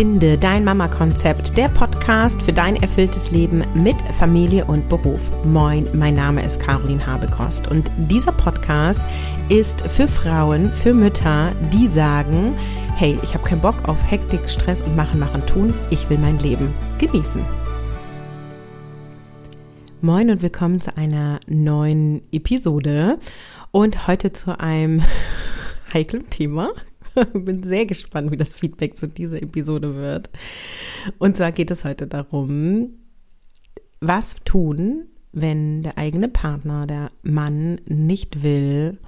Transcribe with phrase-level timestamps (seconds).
[0.00, 5.20] Finde dein Mama-Konzept, der Podcast für dein erfülltes Leben mit Familie und Beruf.
[5.44, 9.02] Moin, mein Name ist Caroline Habekost und dieser Podcast
[9.50, 12.56] ist für Frauen, für Mütter, die sagen,
[12.96, 15.74] hey, ich habe keinen Bock auf Hektik, Stress und Machen, Machen, Tun.
[15.90, 17.44] Ich will mein Leben genießen.
[20.00, 23.18] Moin und willkommen zu einer neuen Episode
[23.70, 25.02] und heute zu einem
[25.92, 26.68] heiklen Thema.
[27.32, 30.30] Bin sehr gespannt, wie das Feedback zu dieser Episode wird.
[31.18, 32.90] Und zwar geht es heute darum,
[34.00, 38.98] was tun, wenn der eigene Partner, der Mann, nicht will,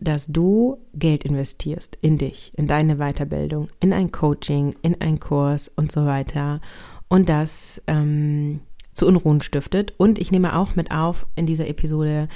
[0.00, 5.68] dass du Geld investierst in dich, in deine Weiterbildung, in ein Coaching, in einen Kurs
[5.68, 6.60] und so weiter.
[7.08, 8.60] Und das ähm,
[8.94, 9.94] zu Unruhen stiftet.
[9.98, 12.28] Und ich nehme auch mit auf in dieser Episode,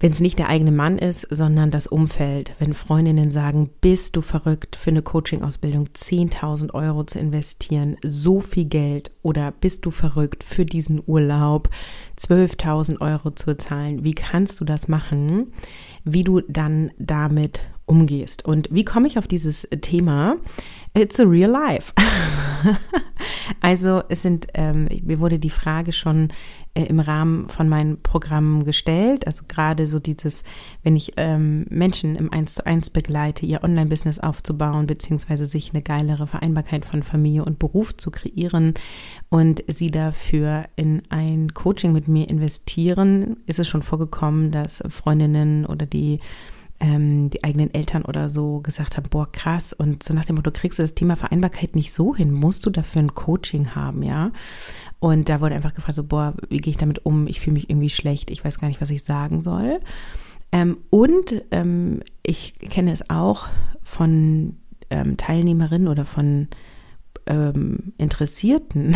[0.00, 2.52] wenn es nicht der eigene Mann ist, sondern das Umfeld.
[2.58, 8.64] Wenn Freundinnen sagen, bist du verrückt, für eine Coaching-Ausbildung 10.000 Euro zu investieren, so viel
[8.64, 11.70] Geld, oder bist du verrückt, für diesen Urlaub
[12.18, 15.52] 12.000 Euro zu zahlen, wie kannst du das machen,
[16.04, 18.44] wie du dann damit umgehst.
[18.44, 20.36] Und wie komme ich auf dieses Thema?
[20.96, 21.92] It's a real life.
[23.60, 26.28] also es sind, ähm, mir wurde die Frage schon
[26.74, 29.26] äh, im Rahmen von meinen Programmen gestellt.
[29.26, 30.44] Also gerade so dieses,
[30.82, 35.82] wenn ich ähm, Menschen im Eins zu eins begleite, ihr Online-Business aufzubauen, beziehungsweise sich eine
[35.82, 38.74] geilere Vereinbarkeit von Familie und Beruf zu kreieren
[39.28, 45.66] und sie dafür in ein Coaching mit mir investieren, ist es schon vorgekommen, dass Freundinnen
[45.66, 46.20] oder die
[46.84, 49.72] ähm, die eigenen Eltern oder so gesagt haben, boah, krass.
[49.72, 52.70] Und so nach dem Motto, kriegst du das Thema Vereinbarkeit nicht so hin, musst du
[52.70, 54.32] dafür ein Coaching haben, ja?
[55.00, 57.26] Und da wurde einfach gefragt, so, boah, wie gehe ich damit um?
[57.26, 59.80] Ich fühle mich irgendwie schlecht, ich weiß gar nicht, was ich sagen soll.
[60.52, 63.48] Ähm, und ähm, ich kenne es auch
[63.82, 64.58] von
[64.90, 66.48] ähm, Teilnehmerinnen oder von
[67.26, 68.94] ähm, Interessierten,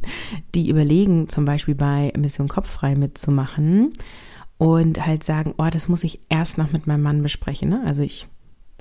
[0.54, 3.92] die überlegen, zum Beispiel bei Mission Kopffrei mitzumachen
[4.60, 7.70] und halt sagen, oh, das muss ich erst noch mit meinem Mann besprechen.
[7.70, 7.82] Ne?
[7.86, 8.28] Also ich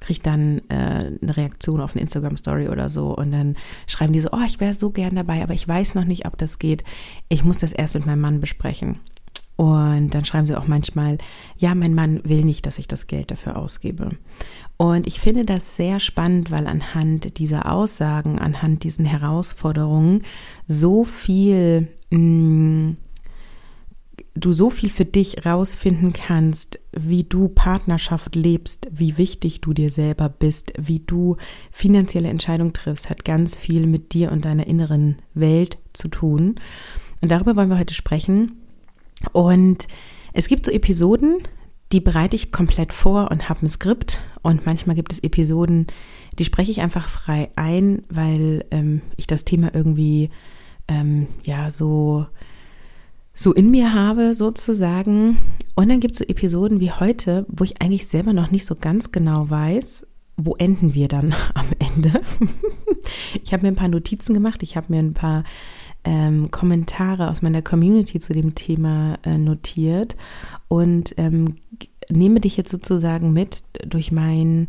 [0.01, 3.55] kriege dann äh, eine Reaktion auf eine Instagram-Story oder so und dann
[3.87, 6.37] schreiben die so, oh, ich wäre so gern dabei, aber ich weiß noch nicht, ob
[6.37, 6.83] das geht.
[7.29, 8.99] Ich muss das erst mit meinem Mann besprechen.
[9.55, 11.17] Und dann schreiben sie auch manchmal,
[11.57, 14.09] ja, mein Mann will nicht, dass ich das Geld dafür ausgebe.
[14.75, 20.23] Und ich finde das sehr spannend, weil anhand dieser Aussagen, anhand diesen Herausforderungen
[20.67, 22.97] so viel mh, mm,
[24.35, 29.89] du so viel für dich rausfinden kannst, wie du Partnerschaft lebst, wie wichtig du dir
[29.89, 31.37] selber bist, wie du
[31.71, 36.55] finanzielle Entscheidungen triffst, hat ganz viel mit dir und deiner inneren Welt zu tun.
[37.21, 38.53] Und darüber wollen wir heute sprechen.
[39.33, 39.87] Und
[40.33, 41.39] es gibt so Episoden,
[41.91, 44.19] die bereite ich komplett vor und habe ein Skript.
[44.41, 45.87] Und manchmal gibt es Episoden,
[46.37, 50.29] die spreche ich einfach frei ein, weil ähm, ich das Thema irgendwie
[50.87, 52.25] ähm, ja so
[53.39, 55.37] so in mir habe, sozusagen.
[55.73, 58.75] Und dann gibt es so Episoden wie heute, wo ich eigentlich selber noch nicht so
[58.75, 60.05] ganz genau weiß,
[60.35, 62.21] wo enden wir dann am Ende.
[63.43, 65.45] ich habe mir ein paar Notizen gemacht, ich habe mir ein paar
[66.03, 70.17] ähm, Kommentare aus meiner Community zu dem Thema äh, notiert
[70.67, 71.55] und ähm,
[72.09, 74.67] nehme dich jetzt sozusagen mit durch mein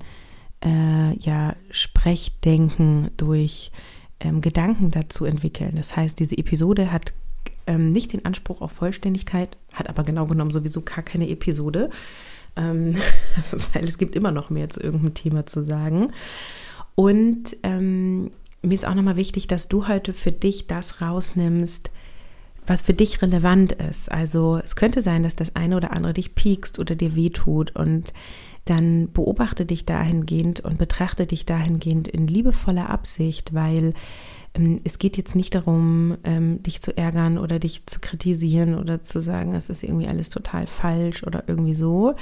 [0.65, 3.73] äh, ja, Sprechdenken, durch
[4.21, 5.73] ähm, Gedanken dazu entwickeln.
[5.75, 7.15] Das heißt, diese Episode hat
[7.71, 11.89] ähm, nicht den Anspruch auf Vollständigkeit, hat aber genau genommen sowieso gar keine Episode,
[12.57, 12.97] ähm,
[13.73, 16.13] weil es gibt immer noch mehr zu irgendeinem Thema zu sagen.
[16.97, 18.33] Und ähm,
[18.63, 21.93] mir ist auch nochmal wichtig, dass du heute für dich das rausnimmst,
[22.67, 24.11] was für dich relevant ist.
[24.11, 28.13] Also es könnte sein, dass das eine oder andere dich piekst oder dir wehtut und
[28.65, 33.95] dann beobachte dich dahingehend und betrachte dich dahingehend in liebevoller Absicht, weil
[34.85, 39.21] es geht jetzt nicht darum, ähm, dich zu ärgern oder dich zu kritisieren oder zu
[39.21, 42.15] sagen, es ist irgendwie alles total falsch oder irgendwie so.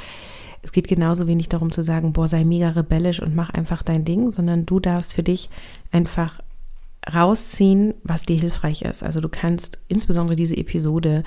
[0.62, 4.04] Es geht genauso wenig darum zu sagen, boah, sei mega rebellisch und mach einfach dein
[4.04, 5.48] Ding, sondern du darfst für dich
[5.90, 6.40] einfach
[7.14, 9.02] rausziehen, was dir hilfreich ist.
[9.02, 11.22] Also du kannst insbesondere diese Episode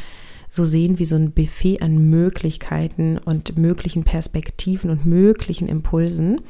[0.50, 6.42] so sehen wie so ein Buffet an Möglichkeiten und möglichen Perspektiven und möglichen Impulsen.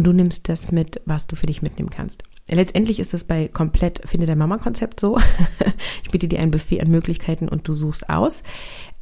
[0.00, 2.22] Und du nimmst das mit, was du für dich mitnehmen kannst.
[2.48, 5.18] Letztendlich ist es bei komplett Finde der Mama-Konzept so.
[6.02, 8.42] ich biete dir ein Buffet an Möglichkeiten und du suchst aus.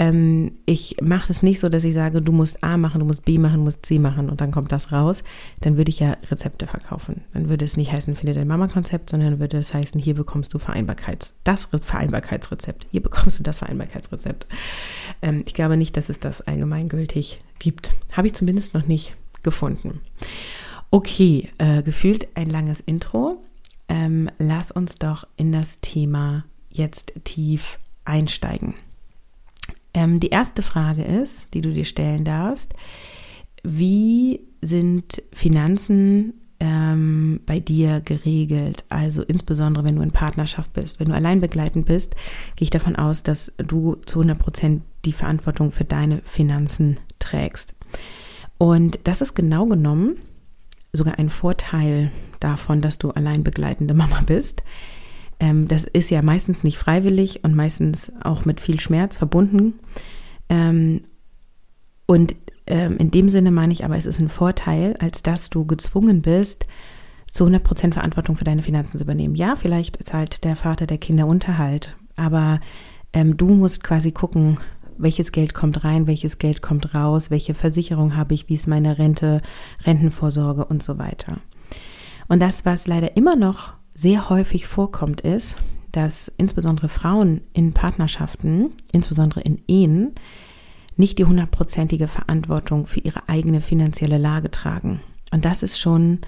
[0.01, 3.25] Ähm, ich mache es nicht so, dass ich sage, du musst A machen, du musst
[3.25, 5.23] B machen, du musst C machen und dann kommt das raus.
[5.61, 7.23] Dann würde ich ja Rezepte verkaufen.
[7.33, 10.59] Dann würde es nicht heißen, finde dein Mama-Konzept, sondern würde es heißen, hier bekommst du
[10.59, 12.89] Vereinbarkeits, das Vereinbarkeitsrezept.
[12.91, 14.49] Hier bekommst du das Vereinbarkeitsrezept.
[15.23, 17.93] Ähm, ich glaube nicht, dass es das allgemeingültig gibt.
[18.11, 19.15] Habe ich zumindest noch nicht
[19.45, 20.01] gefunden.
[20.91, 23.43] Okay, äh, gefühlt ein langes Intro.
[23.91, 28.75] ähm, lass uns doch in das Thema jetzt tief einsteigen.
[29.95, 32.75] Ähm, die erste Frage ist, die du dir stellen darfst,
[33.63, 38.85] wie sind Finanzen ähm, bei dir geregelt?
[38.91, 41.01] Also insbesondere, wenn du in Partnerschaft bist.
[41.01, 42.15] Wenn du allein begleitend bist,
[42.57, 47.75] gehe ich davon aus, dass du zu 100 Prozent die Verantwortung für deine Finanzen trägst.
[48.59, 50.19] Und das ist genau genommen
[50.99, 52.11] sogar ein Vorteil
[52.41, 54.63] davon, dass du allein begleitende Mama bist.
[55.41, 59.79] Ähm, das ist ja meistens nicht freiwillig und meistens auch mit viel Schmerz verbunden.
[60.49, 61.03] Ähm,
[62.07, 62.35] und
[62.67, 66.23] ähm, in dem Sinne meine ich aber, es ist ein Vorteil, als dass du gezwungen
[66.23, 66.67] bist,
[67.27, 69.35] zu 100% Verantwortung für deine Finanzen zu übernehmen.
[69.35, 72.61] Ja, vielleicht zahlt der Vater der Kinder Unterhalt, aber
[73.13, 74.59] ähm, du musst quasi gucken,
[74.99, 78.99] welches Geld kommt rein, welches Geld kommt raus, welche Versicherung habe ich, wie ist meine
[78.99, 79.43] Rente,
[79.85, 81.39] Rentenvorsorge und so weiter.
[82.29, 85.57] Und das, was leider immer noch sehr häufig vorkommt, ist,
[85.93, 90.15] dass insbesondere Frauen in Partnerschaften, insbesondere in Ehen,
[90.97, 95.01] nicht die hundertprozentige Verantwortung für ihre eigene finanzielle Lage tragen.
[95.31, 96.21] Und das ist schon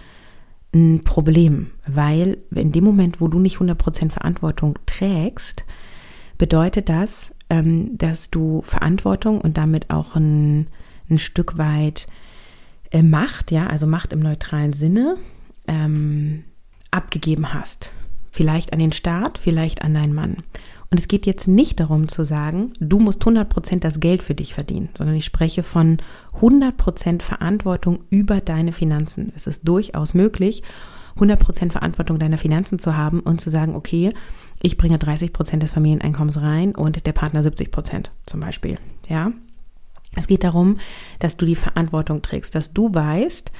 [0.72, 5.64] ein Problem, weil in dem Moment, wo du nicht 100% Verantwortung trägst,
[6.38, 10.68] bedeutet das, dass du Verantwortung und damit auch ein,
[11.08, 12.06] ein Stück weit
[12.90, 15.16] äh, Macht, ja, also Macht im neutralen Sinne,
[15.66, 16.44] ähm,
[16.90, 17.92] abgegeben hast.
[18.30, 20.38] Vielleicht an den Staat, vielleicht an deinen Mann.
[20.90, 24.54] Und es geht jetzt nicht darum zu sagen, du musst 100% das Geld für dich
[24.54, 25.98] verdienen, sondern ich spreche von
[26.40, 29.32] 100% Verantwortung über deine Finanzen.
[29.36, 30.64] Es ist durchaus möglich,
[31.16, 34.12] 100% Verantwortung deiner Finanzen zu haben und zu sagen, okay,
[34.62, 38.78] ich bringe 30% des Familieneinkommens rein und der Partner 70% zum Beispiel.
[39.08, 39.32] Ja.
[40.16, 40.78] Es geht darum,
[41.20, 43.52] dass du die Verantwortung trägst, dass du weißt,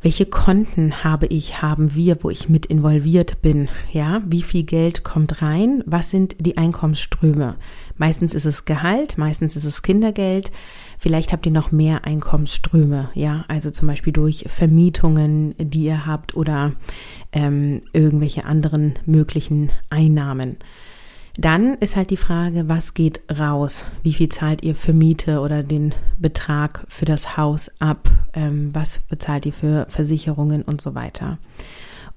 [0.00, 5.02] welche Konten habe ich, haben wir, wo ich mit involviert bin, ja, wie viel Geld
[5.02, 7.56] kommt rein, was sind die Einkommensströme.
[7.96, 10.52] Meistens ist es Gehalt, meistens ist es Kindergeld,
[10.98, 16.36] vielleicht habt ihr noch mehr Einkommensströme, ja, also zum Beispiel durch Vermietungen, die ihr habt
[16.36, 16.72] oder
[17.32, 20.56] ähm, irgendwelche anderen möglichen Einnahmen.
[21.40, 23.84] Dann ist halt die Frage, was geht raus?
[24.02, 28.10] Wie viel zahlt ihr für Miete oder den Betrag für das Haus ab?
[28.34, 31.38] Ähm, was bezahlt ihr für Versicherungen und so weiter?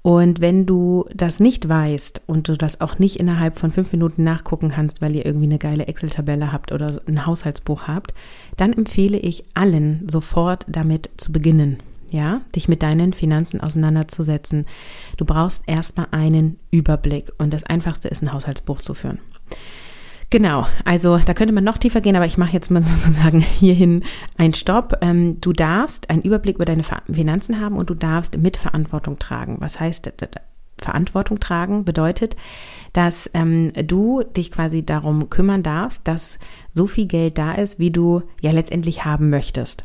[0.02, 4.24] Und wenn du das nicht weißt und du das auch nicht innerhalb von fünf Minuten
[4.24, 8.12] nachgucken kannst, weil ihr irgendwie eine geile Excel-Tabelle habt oder ein Haushaltsbuch habt,
[8.56, 11.78] dann empfehle ich allen sofort damit zu beginnen
[12.12, 14.66] ja, dich mit deinen Finanzen auseinanderzusetzen.
[15.16, 19.18] Du brauchst erstmal einen Überblick und das einfachste ist ein Haushaltsbuch zu führen.
[20.32, 24.02] Genau, also da könnte man noch tiefer gehen, aber ich mache jetzt mal sozusagen hierhin
[24.38, 24.96] einen Stopp.
[25.02, 29.58] Ähm, du darfst einen Überblick über deine Finanzen haben und du darfst Mitverantwortung tragen.
[29.60, 30.10] Was heißt
[30.78, 31.84] Verantwortung tragen?
[31.84, 32.34] Bedeutet,
[32.94, 36.38] dass ähm, du dich quasi darum kümmern darfst, dass
[36.72, 39.84] so viel Geld da ist, wie du ja letztendlich haben möchtest.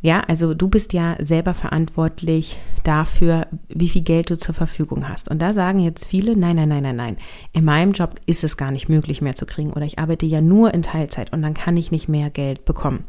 [0.00, 5.28] Ja, also du bist ja selber verantwortlich dafür, wie viel Geld du zur Verfügung hast.
[5.28, 7.16] Und da sagen jetzt viele, nein, nein, nein, nein, nein.
[7.52, 10.40] In meinem Job ist es gar nicht möglich mehr zu kriegen oder ich arbeite ja
[10.40, 13.04] nur in Teilzeit und dann kann ich nicht mehr Geld bekommen.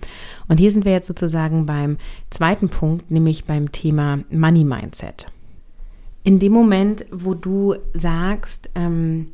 [0.48, 1.98] Und hier sind wir jetzt sozusagen beim
[2.32, 5.28] zweiten Punkt, nämlich beim Thema Money Mindset.
[6.24, 9.28] In dem Moment, wo du sagst, ähm,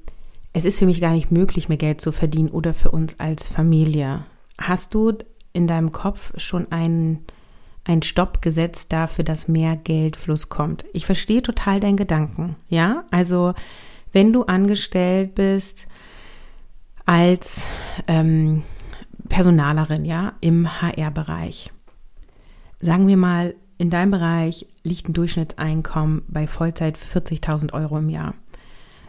[0.52, 3.48] es ist für mich gar nicht möglich, mehr Geld zu verdienen oder für uns als
[3.48, 4.26] Familie,
[4.58, 5.14] hast du
[5.54, 7.26] in deinem Kopf schon einen
[7.86, 10.86] ein Stopp gesetzt dafür, dass mehr Geldfluss kommt.
[10.92, 13.06] Ich verstehe total deinen Gedanken, ja?
[13.12, 13.54] Also,
[14.12, 15.88] wenn du angestellt bist
[17.06, 17.66] als
[18.08, 18.64] ähm,
[19.30, 21.72] Personalerin, ja, im HR-Bereich,
[22.80, 28.34] sagen wir mal, in deinem Bereich liegt ein Durchschnittseinkommen bei Vollzeit 40.000 Euro im Jahr.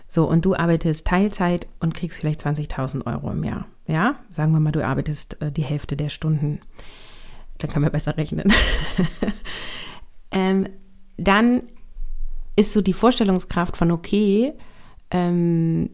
[0.08, 3.66] So, und du arbeitest Teilzeit und kriegst vielleicht 20.000 Euro im Jahr.
[3.86, 6.60] Ja, sagen wir mal, du arbeitest äh, die Hälfte der Stunden
[7.58, 8.52] dann können wir besser rechnen.
[10.30, 10.68] ähm,
[11.16, 11.62] dann
[12.56, 14.54] ist so die Vorstellungskraft von, okay,
[15.10, 15.90] ähm,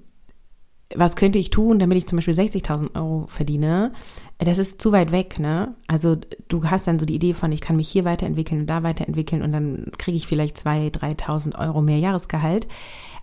[0.95, 3.92] was könnte ich tun, damit ich zum Beispiel 60.000 Euro verdiene?
[4.38, 5.75] Das ist zu weit weg, ne?
[5.87, 6.16] Also
[6.49, 9.42] du hast dann so die Idee von, ich kann mich hier weiterentwickeln und da weiterentwickeln
[9.42, 12.66] und dann kriege ich vielleicht 2.000, 3.000 Euro mehr Jahresgehalt.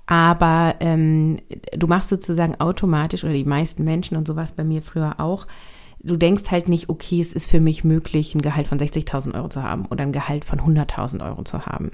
[0.08, 1.38] Aber ähm,
[1.78, 5.46] du machst sozusagen automatisch, oder die meisten Menschen und sowas bei mir früher auch,
[6.02, 9.50] du denkst halt nicht, okay, es ist für mich möglich, ein Gehalt von 60.000 Euro
[9.50, 11.92] zu haben oder ein Gehalt von 100.000 Euro zu haben.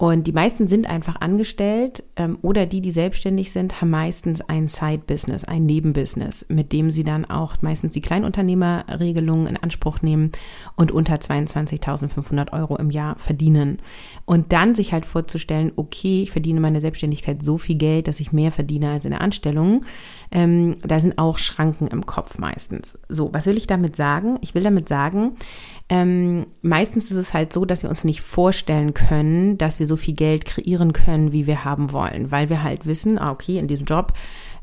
[0.00, 4.66] Und die meisten sind einfach angestellt ähm, oder die, die selbstständig sind, haben meistens ein
[4.66, 10.32] Side-Business, ein Nebenbusiness, mit dem sie dann auch meistens die Kleinunternehmerregelungen in Anspruch nehmen
[10.74, 13.80] und unter 22.500 Euro im Jahr verdienen.
[14.24, 18.32] Und dann sich halt vorzustellen, okay, ich verdiene meine Selbstständigkeit so viel Geld, dass ich
[18.32, 19.84] mehr verdiene als in der Anstellung.
[20.30, 22.98] Ähm, da sind auch Schranken im Kopf meistens.
[23.10, 24.38] So, was will ich damit sagen?
[24.40, 25.32] Ich will damit sagen,
[25.90, 29.96] ähm, meistens ist es halt so, dass wir uns nicht vorstellen können, dass wir so
[29.96, 33.68] viel Geld kreieren können, wie wir haben wollen, weil wir halt wissen, ah, okay, in
[33.68, 34.14] diesem Job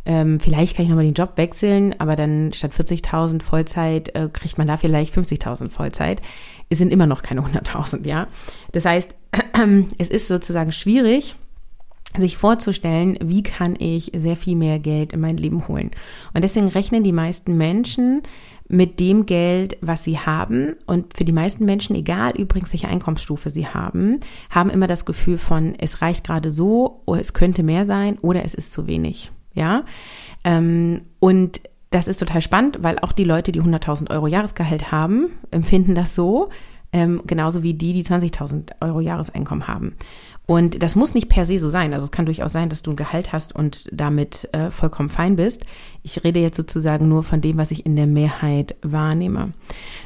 [0.08, 4.58] ähm, vielleicht kann ich nochmal den Job wechseln, aber dann statt 40.000 Vollzeit äh, kriegt
[4.58, 6.22] man da vielleicht 50.000 Vollzeit.
[6.70, 8.28] Es sind immer noch keine 100.000, ja.
[8.72, 9.14] Das heißt,
[9.98, 11.36] es ist sozusagen schwierig,
[12.18, 15.92] sich vorzustellen, wie kann ich sehr viel mehr Geld in mein Leben holen.
[16.34, 18.24] Und deswegen rechnen die meisten Menschen
[18.70, 20.76] mit dem Geld, was sie haben.
[20.86, 24.20] Und für die meisten Menschen, egal übrigens, welche Einkommensstufe sie haben,
[24.50, 28.44] haben immer das Gefühl von, es reicht gerade so, oder es könnte mehr sein oder
[28.44, 29.32] es ist zu wenig.
[29.54, 29.86] Ja.
[30.44, 35.32] Ähm, und das ist total spannend, weil auch die Leute, die 100.000 Euro Jahresgehalt haben,
[35.52, 36.50] empfinden das so,
[36.92, 39.96] ähm, genauso wie die, die 20.000 Euro Jahreseinkommen haben.
[40.48, 41.94] Und das muss nicht per se so sein.
[41.94, 45.36] Also es kann durchaus sein, dass du ein Gehalt hast und damit äh, vollkommen fein
[45.36, 45.66] bist.
[46.04, 49.52] Ich rede jetzt sozusagen nur von dem, was ich in der Mehrheit wahrnehme.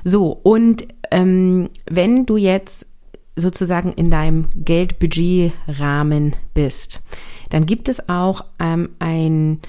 [0.03, 2.87] So, und ähm, wenn du jetzt
[3.35, 7.01] sozusagen in deinem Geldbudgetrahmen bist,
[7.51, 9.59] dann gibt es auch ähm, ein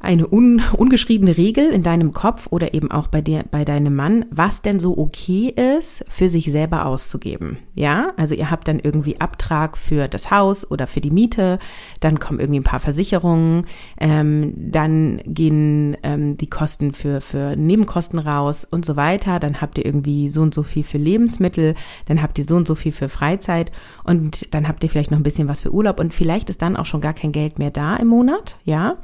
[0.00, 4.24] eine un, ungeschriebene Regel in deinem Kopf oder eben auch bei dir, bei deinem Mann,
[4.30, 7.58] was denn so okay ist, für sich selber auszugeben.
[7.74, 11.58] Ja, also ihr habt dann irgendwie Abtrag für das Haus oder für die Miete,
[12.00, 13.66] dann kommen irgendwie ein paar Versicherungen,
[13.98, 19.38] ähm, dann gehen ähm, die Kosten für, für Nebenkosten raus und so weiter.
[19.38, 21.74] Dann habt ihr irgendwie so und so viel für Lebensmittel,
[22.06, 23.70] dann habt ihr so und so viel für Freizeit
[24.04, 26.76] und dann habt ihr vielleicht noch ein bisschen was für Urlaub und vielleicht ist dann
[26.76, 28.96] auch schon gar kein Geld mehr da im Monat, ja.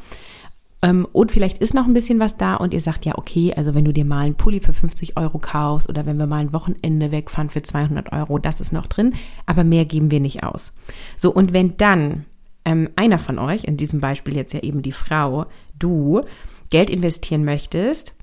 [0.83, 3.75] Ähm, und vielleicht ist noch ein bisschen was da und ihr sagt, ja, okay, also
[3.75, 6.53] wenn du dir mal einen Pulli für 50 Euro kaufst oder wenn wir mal ein
[6.53, 9.15] Wochenende wegfahren für 200 Euro, das ist noch drin,
[9.47, 10.75] aber mehr geben wir nicht aus.
[11.17, 12.27] So, und wenn dann
[12.65, 15.47] ähm, einer von euch, in diesem Beispiel jetzt ja eben die Frau,
[15.79, 16.23] du,
[16.71, 18.15] Geld investieren möchtest,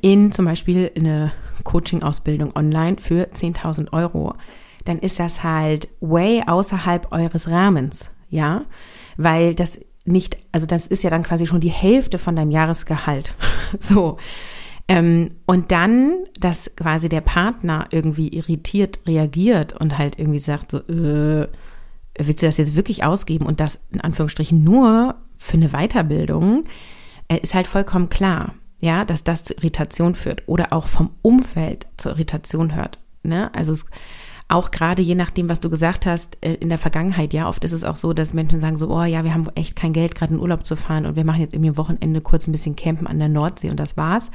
[0.00, 1.32] in zum Beispiel eine
[1.64, 4.34] Coaching-Ausbildung online für 10.000 Euro,
[4.84, 8.64] dann ist das halt way außerhalb eures Rahmens, ja,
[9.16, 13.34] weil das nicht, also das ist ja dann quasi schon die Hälfte von deinem Jahresgehalt.
[13.80, 14.18] so.
[14.86, 20.78] Ähm, und dann, dass quasi der Partner irgendwie irritiert reagiert und halt irgendwie sagt so,
[20.78, 21.48] äh,
[22.18, 26.64] willst du das jetzt wirklich ausgeben und das in Anführungsstrichen nur für eine Weiterbildung,
[27.28, 31.86] äh, ist halt vollkommen klar, ja, dass das zu Irritation führt oder auch vom Umfeld
[31.96, 32.98] zur Irritation hört.
[33.22, 33.52] Ne?
[33.54, 33.86] Also es
[34.54, 37.72] auch gerade je nachdem, was du gesagt hast, äh, in der Vergangenheit, ja, oft ist
[37.72, 40.34] es auch so, dass Menschen sagen so, oh ja, wir haben echt kein Geld, gerade
[40.34, 43.06] in Urlaub zu fahren und wir machen jetzt irgendwie am Wochenende kurz ein bisschen campen
[43.06, 44.30] an der Nordsee und das war's.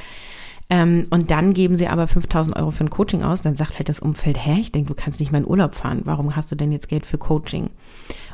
[0.69, 3.89] Ähm, und dann geben sie aber 5000 Euro für ein Coaching aus, dann sagt halt
[3.89, 6.55] das Umfeld, hä, ich denke, du kannst nicht mal in Urlaub fahren, warum hast du
[6.55, 7.71] denn jetzt Geld für Coaching?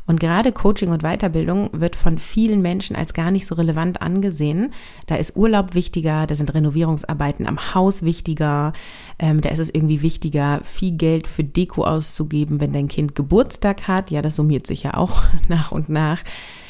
[0.07, 4.73] Und gerade Coaching und Weiterbildung wird von vielen Menschen als gar nicht so relevant angesehen.
[5.07, 8.73] Da ist Urlaub wichtiger, da sind Renovierungsarbeiten am Haus wichtiger,
[9.17, 13.87] ähm, da ist es irgendwie wichtiger, viel Geld für Deko auszugeben, wenn dein Kind Geburtstag
[13.87, 14.11] hat.
[14.11, 16.23] Ja, das summiert sich ja auch nach und nach.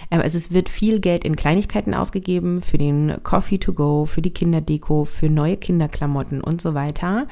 [0.09, 4.33] Also es wird viel Geld in Kleinigkeiten ausgegeben für den Coffee to go, für die
[4.33, 7.27] Kinderdeko, für neue Kinderklamotten und so weiter.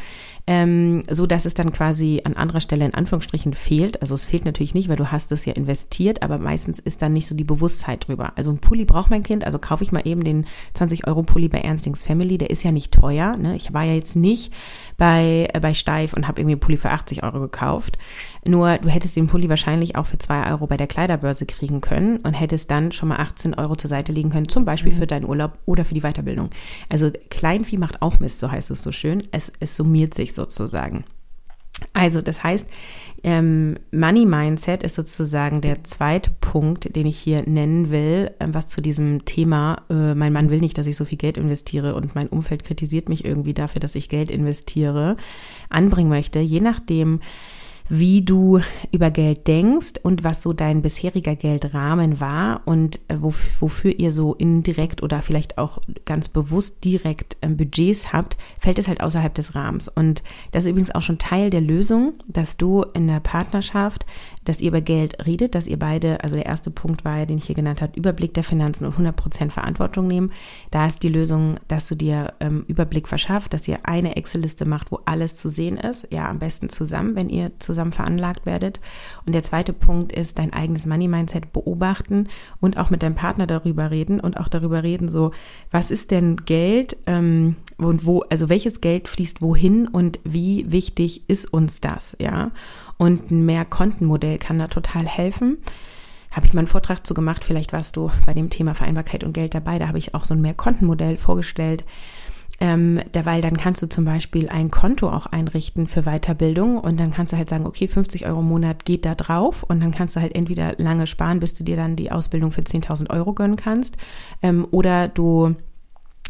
[0.45, 4.01] Ähm, so dass es dann quasi an anderer Stelle in Anführungsstrichen fehlt.
[4.01, 7.13] Also es fehlt natürlich nicht, weil du hast es ja investiert, aber meistens ist dann
[7.13, 8.33] nicht so die Bewusstheit drüber.
[8.35, 11.47] Also ein Pulli braucht mein Kind, also kaufe ich mal eben den 20 Euro Pulli
[11.47, 13.37] bei Ernstings Family, der ist ja nicht teuer.
[13.37, 13.55] Ne?
[13.55, 14.53] Ich war ja jetzt nicht
[14.97, 17.97] bei, äh, bei Steif und habe irgendwie einen Pulli für 80 Euro gekauft.
[18.45, 22.17] Nur du hättest den Pulli wahrscheinlich auch für zwei Euro bei der Kleiderbörse kriegen können
[22.17, 24.97] und hättest dann schon mal 18 Euro zur Seite legen können, zum Beispiel mhm.
[24.97, 26.49] für deinen Urlaub oder für die Weiterbildung.
[26.89, 29.23] Also Kleinvieh macht auch Mist, so heißt es so schön.
[29.31, 31.05] Es, es summiert sich sozusagen.
[31.91, 32.69] Also das heißt,
[33.23, 38.67] ähm, Money Mindset ist sozusagen der zweite Punkt, den ich hier nennen will, äh, was
[38.67, 42.15] zu diesem Thema, äh, mein Mann will nicht, dass ich so viel Geld investiere und
[42.15, 45.15] mein Umfeld kritisiert mich irgendwie dafür, dass ich Geld investiere,
[45.69, 46.39] anbringen möchte.
[46.39, 47.21] Je nachdem,
[47.89, 48.61] wie du
[48.91, 54.33] über Geld denkst und was so dein bisheriger Geldrahmen war und äh, wofür ihr so
[54.35, 59.53] indirekt oder vielleicht auch ganz bewusst direkt ähm, Budgets habt, fällt es halt außerhalb des
[59.53, 59.89] Rahmens.
[59.89, 64.05] Und das ist übrigens auch schon Teil der Lösung, dass du in der Partnerschaft,
[64.45, 67.37] dass ihr über Geld redet, dass ihr beide, also der erste Punkt war ja, den
[67.37, 70.31] ich hier genannt habe, Überblick der Finanzen und 100% Verantwortung nehmen.
[70.71, 74.91] Da ist die Lösung, dass du dir ähm, Überblick verschafft, dass ihr eine Excel-Liste macht,
[74.91, 76.07] wo alles zu sehen ist.
[76.11, 78.79] Ja, am besten zusammen, wenn ihr zusammen zusammen veranlagt werdet.
[79.25, 82.27] Und der zweite Punkt ist dein eigenes Money-Mindset beobachten
[82.61, 85.31] und auch mit deinem Partner darüber reden und auch darüber reden, so,
[85.71, 91.27] was ist denn Geld ähm, und wo, also welches Geld fließt wohin und wie wichtig
[91.27, 92.51] ist uns das, ja?
[92.97, 95.57] Und ein Mehr-Konten-Modell kann da total helfen
[96.33, 97.43] habe ich mal einen Vortrag zu gemacht.
[97.43, 99.77] Vielleicht warst du bei dem Thema Vereinbarkeit und Geld dabei.
[99.77, 101.85] Da habe ich auch so ein Mehrkontenmodell vorgestellt.
[102.63, 107.11] Ähm, weil dann kannst du zum Beispiel ein Konto auch einrichten für Weiterbildung und dann
[107.11, 110.15] kannst du halt sagen, okay, 50 Euro im Monat geht da drauf und dann kannst
[110.15, 113.57] du halt entweder lange sparen, bis du dir dann die Ausbildung für 10.000 Euro gönnen
[113.57, 113.97] kannst
[114.41, 115.55] ähm, oder du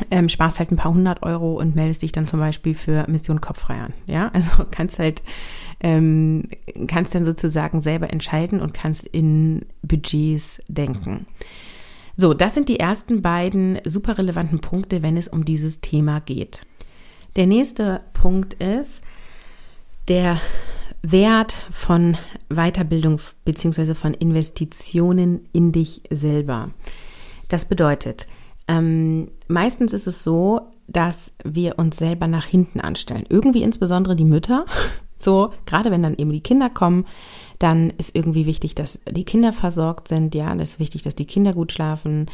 [0.10, 3.40] ähm, sparst halt ein paar hundert Euro und meldest dich dann zum Beispiel für Mission
[3.40, 3.94] Kopffrei an.
[4.08, 5.22] Ja, also kannst halt
[5.82, 6.48] ähm,
[6.88, 11.28] kannst dann sozusagen selber entscheiden und kannst in Budgets denken.
[12.16, 16.62] So, das sind die ersten beiden super relevanten Punkte, wenn es um dieses Thema geht.
[17.36, 19.04] Der nächste Punkt ist
[20.08, 20.40] der
[21.02, 22.18] Wert von
[22.50, 23.96] Weiterbildung bzw.
[23.96, 26.70] von Investitionen in dich selber.
[27.50, 28.28] Das bedeutet,
[28.68, 33.26] ähm, meistens ist es so, dass wir uns selber nach hinten anstellen.
[33.28, 34.66] Irgendwie insbesondere die Mütter,
[35.18, 37.06] so, gerade wenn dann eben die Kinder kommen,
[37.64, 40.36] dann ist irgendwie wichtig, dass die Kinder versorgt sind.
[40.36, 42.26] Ja, das ist wichtig, dass die Kinder gut schlafen.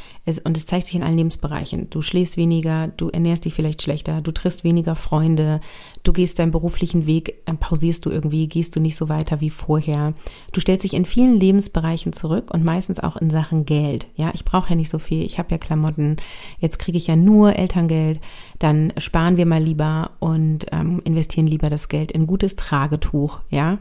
[0.43, 1.88] Und es zeigt sich in allen Lebensbereichen.
[1.91, 5.62] Du schläfst weniger, du ernährst dich vielleicht schlechter, du triffst weniger Freunde,
[6.01, 9.51] du gehst deinen beruflichen Weg, dann pausierst du irgendwie, gehst du nicht so weiter wie
[9.51, 10.15] vorher.
[10.51, 14.07] Du stellst dich in vielen Lebensbereichen zurück und meistens auch in Sachen Geld.
[14.15, 16.17] Ja, ich brauche ja nicht so viel, ich habe ja Klamotten,
[16.57, 18.19] jetzt kriege ich ja nur Elterngeld,
[18.57, 23.41] dann sparen wir mal lieber und ähm, investieren lieber das Geld in gutes Tragetuch.
[23.51, 23.77] Ja.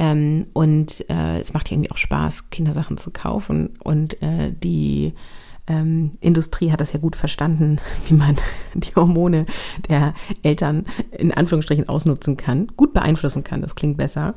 [0.00, 3.76] Ähm, und äh, es macht irgendwie auch Spaß, Kindersachen zu kaufen.
[3.84, 5.12] Und äh, die
[5.66, 7.78] ähm, Industrie hat das ja gut verstanden,
[8.08, 8.36] wie man
[8.74, 9.44] die Hormone
[9.90, 13.60] der Eltern in Anführungsstrichen ausnutzen kann, gut beeinflussen kann.
[13.60, 14.34] Das klingt besser.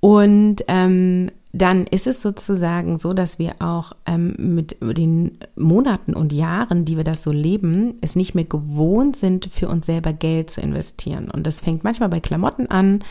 [0.00, 6.32] Und ähm, dann ist es sozusagen so, dass wir auch ähm, mit den Monaten und
[6.32, 10.50] Jahren, die wir das so leben, es nicht mehr gewohnt sind, für uns selber Geld
[10.50, 11.30] zu investieren.
[11.30, 13.04] Und das fängt manchmal bei Klamotten an,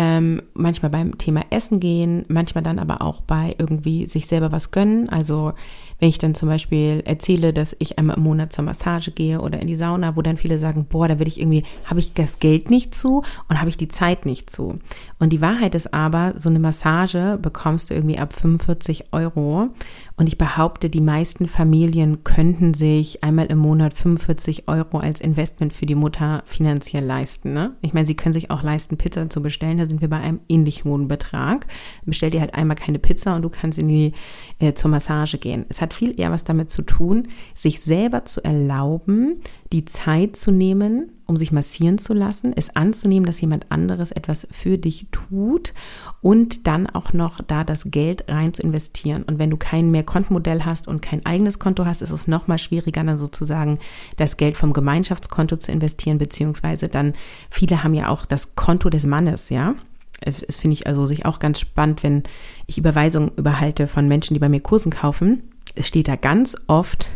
[0.00, 4.70] ähm, manchmal beim Thema Essen gehen, manchmal dann aber auch bei irgendwie sich selber was
[4.70, 5.08] gönnen.
[5.08, 5.54] Also
[5.98, 9.58] wenn ich dann zum Beispiel erzähle, dass ich einmal im Monat zur Massage gehe oder
[9.58, 12.38] in die Sauna, wo dann viele sagen, boah, da will ich irgendwie, habe ich das
[12.38, 14.78] Geld nicht zu und habe ich die Zeit nicht zu.
[15.18, 19.70] Und die Wahrheit ist aber, so eine Massage bekommst du irgendwie ab 45 Euro.
[20.18, 25.72] Und ich behaupte, die meisten Familien könnten sich einmal im Monat 45 Euro als Investment
[25.72, 27.52] für die Mutter finanziell leisten.
[27.52, 27.76] Ne?
[27.82, 29.78] Ich meine, sie können sich auch leisten, Pizza zu bestellen.
[29.78, 31.68] Da sind wir bei einem ähnlich hohen Betrag.
[32.04, 34.12] Bestell dir halt einmal keine Pizza und du kannst in die
[34.58, 35.66] äh, zur Massage gehen.
[35.68, 39.36] Es hat viel eher was damit zu tun, sich selber zu erlauben,
[39.72, 44.48] die Zeit zu nehmen, um sich massieren zu lassen, es anzunehmen, dass jemand anderes etwas
[44.50, 45.74] für dich tut
[46.22, 49.24] und dann auch noch da das Geld rein zu investieren.
[49.24, 52.48] Und wenn du kein mehr Kontenmodell hast und kein eigenes Konto hast, ist es noch
[52.48, 53.78] mal schwieriger, dann sozusagen
[54.16, 57.12] das Geld vom Gemeinschaftskonto zu investieren, beziehungsweise dann
[57.50, 59.74] viele haben ja auch das Konto des Mannes, ja.
[60.20, 62.22] Es finde ich also sich auch ganz spannend, wenn
[62.66, 65.42] ich Überweisungen überhalte von Menschen, die bei mir Kursen kaufen.
[65.76, 67.06] Es steht da ganz oft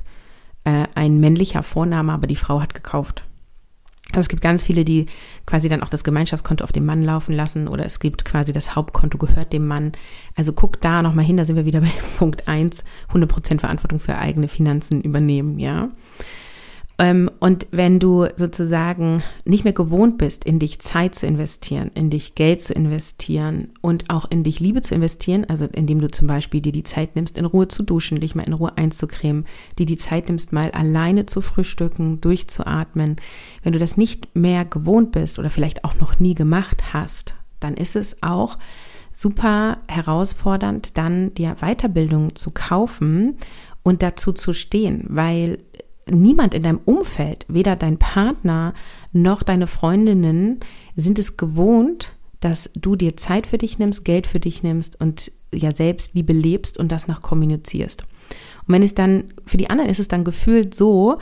[0.65, 3.25] äh, ein männlicher Vorname, aber die Frau hat gekauft.
[4.13, 5.07] Also es gibt ganz viele, die
[5.47, 8.77] quasi dann auch das Gemeinschaftskonto auf den Mann laufen lassen oder es gibt quasi das
[8.77, 9.93] Hauptkonto gehört dem Mann.
[10.37, 14.19] Also guck da nochmal hin, da sind wir wieder bei Punkt eins: 100% Verantwortung für
[14.19, 15.89] eigene Finanzen übernehmen, ja.
[17.03, 22.11] Ähm, und wenn du sozusagen nicht mehr gewohnt bist, in dich Zeit zu investieren, in
[22.11, 26.29] dich Geld zu investieren und auch in dich Liebe zu investieren, also indem du zum
[26.29, 29.47] Beispiel dir die Zeit nimmst, in Ruhe zu duschen, dich mal in Ruhe einzucremen,
[29.81, 33.17] dir die Zeit nimmst, mal alleine zu frühstücken, durchzuatmen,
[33.65, 37.75] wenn du das nicht mehr gewohnt bist oder vielleicht auch noch nie gemacht hast, dann
[37.75, 38.59] ist es auch
[39.13, 43.39] super herausfordernd, dann dir Weiterbildung zu kaufen
[43.83, 45.59] und dazu zu stehen, weil
[46.11, 48.75] niemand in deinem Umfeld, weder dein Partner
[49.13, 50.61] noch deine Freundinnen,
[50.97, 55.31] sind es gewohnt, dass du dir Zeit für dich nimmst, Geld für dich nimmst und
[55.53, 58.03] ja Selbstliebe lebst und das noch kommunizierst.
[58.67, 61.19] Und wenn es dann, für die anderen ist es dann gefühlt so,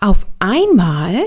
[0.00, 1.24] auf einmal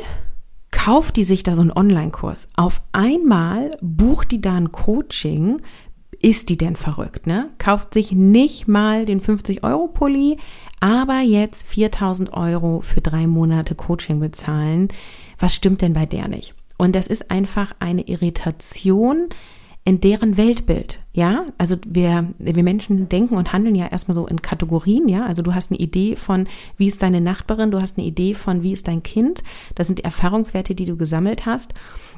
[0.71, 2.47] kauft die sich da so einen Online-Kurs.
[2.55, 5.61] Auf einmal bucht die da ein Coaching.
[6.21, 7.49] Ist die denn verrückt, ne?
[7.57, 10.37] Kauft sich nicht mal den 50-Euro-Pulli,
[10.79, 14.87] aber jetzt 4000 Euro für drei Monate Coaching bezahlen.
[15.37, 16.55] Was stimmt denn bei der nicht?
[16.77, 19.29] Und das ist einfach eine Irritation
[19.87, 21.45] in deren Weltbild, ja?
[21.57, 25.25] Also wir, wir Menschen denken und handeln ja erstmal so in Kategorien, ja?
[25.25, 28.63] Also du hast eine Idee von, wie ist deine Nachbarin, du hast eine Idee von,
[28.63, 29.43] wie ist dein Kind,
[29.75, 31.73] das sind die Erfahrungswerte, die du gesammelt hast.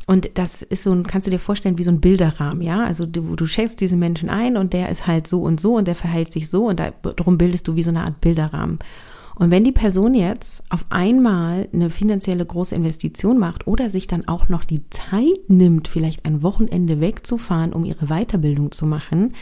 [0.10, 2.84] Und das ist so ein, kannst du dir vorstellen, wie so ein Bilderrahmen, ja?
[2.84, 5.88] Also du, du schätzt diesen Menschen ein und der ist halt so und so und
[5.88, 8.80] der verhält sich so und darum bildest du wie so eine Art Bilderrahmen.
[9.40, 14.28] Und wenn die Person jetzt auf einmal eine finanzielle große Investition macht oder sich dann
[14.28, 19.34] auch noch die Zeit nimmt, vielleicht ein Wochenende wegzufahren, um ihre Weiterbildung zu machen,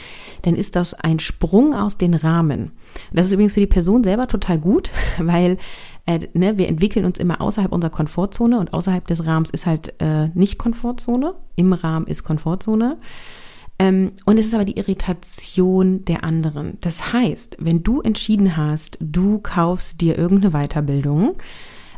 [0.43, 2.73] dann ist das ein Sprung aus den Rahmen.
[3.11, 5.57] Das ist übrigens für die Person selber total gut, weil
[6.05, 9.95] äh, ne, wir entwickeln uns immer außerhalb unserer Komfortzone und außerhalb des Rahmens ist halt
[9.99, 12.97] äh, nicht Komfortzone, im Rahmen ist Komfortzone.
[13.79, 16.77] Ähm, und es ist aber die Irritation der anderen.
[16.81, 21.35] Das heißt, wenn du entschieden hast, du kaufst dir irgendeine Weiterbildung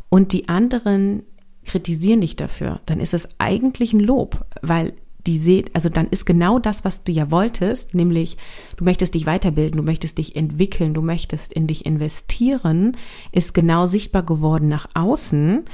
[0.10, 1.24] und die anderen
[1.66, 4.94] kritisieren dich dafür, dann ist es eigentlich ein Lob, weil
[5.28, 8.38] die seht, also dann ist genau das, was du ja wolltest, nämlich
[8.78, 12.98] du möchtest dich weiterbilden, du möchtest dich entwickeln, du möchtest in dich investieren,
[13.32, 15.66] ist genau sichtbar geworden nach außen.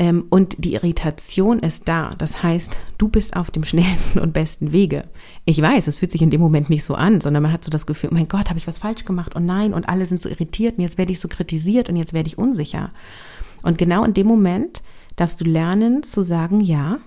[0.00, 2.10] Ähm, und die Irritation ist da.
[2.16, 5.04] Das heißt, du bist auf dem schnellsten und besten Wege.
[5.44, 7.70] Ich weiß, es fühlt sich in dem Moment nicht so an, sondern man hat so
[7.70, 9.36] das Gefühl, oh mein Gott, habe ich was falsch gemacht?
[9.36, 12.14] Und nein, und alle sind so irritiert und jetzt werde ich so kritisiert und jetzt
[12.14, 12.90] werde ich unsicher.
[13.62, 14.82] Und genau in dem Moment
[15.16, 16.98] darfst du lernen zu sagen, ja,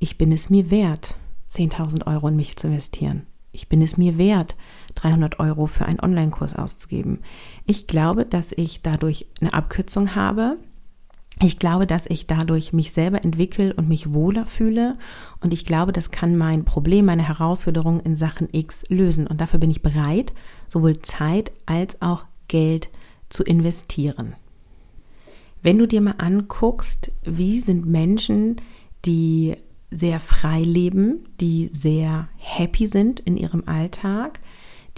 [0.00, 1.14] ich bin es mir wert,
[1.52, 3.26] 10.000 Euro in mich zu investieren.
[3.52, 4.56] Ich bin es mir wert,
[4.96, 7.20] 300 Euro für einen Online-Kurs auszugeben.
[7.66, 10.56] Ich glaube, dass ich dadurch eine Abkürzung habe,
[11.42, 14.98] ich glaube, dass ich dadurch mich selber entwickle und mich wohler fühle.
[15.40, 19.26] Und ich glaube, das kann mein Problem, meine Herausforderung in Sachen X lösen.
[19.26, 20.34] Und dafür bin ich bereit,
[20.68, 22.90] sowohl Zeit als auch Geld
[23.30, 24.34] zu investieren.
[25.62, 28.56] Wenn du dir mal anguckst, wie sind Menschen,
[29.06, 29.56] die
[29.90, 34.40] sehr frei leben, die sehr happy sind in ihrem Alltag,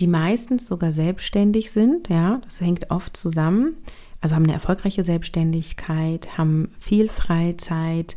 [0.00, 3.76] die meistens sogar selbstständig sind, ja, das hängt oft zusammen
[4.22, 8.16] also haben eine erfolgreiche Selbstständigkeit, haben viel Freizeit,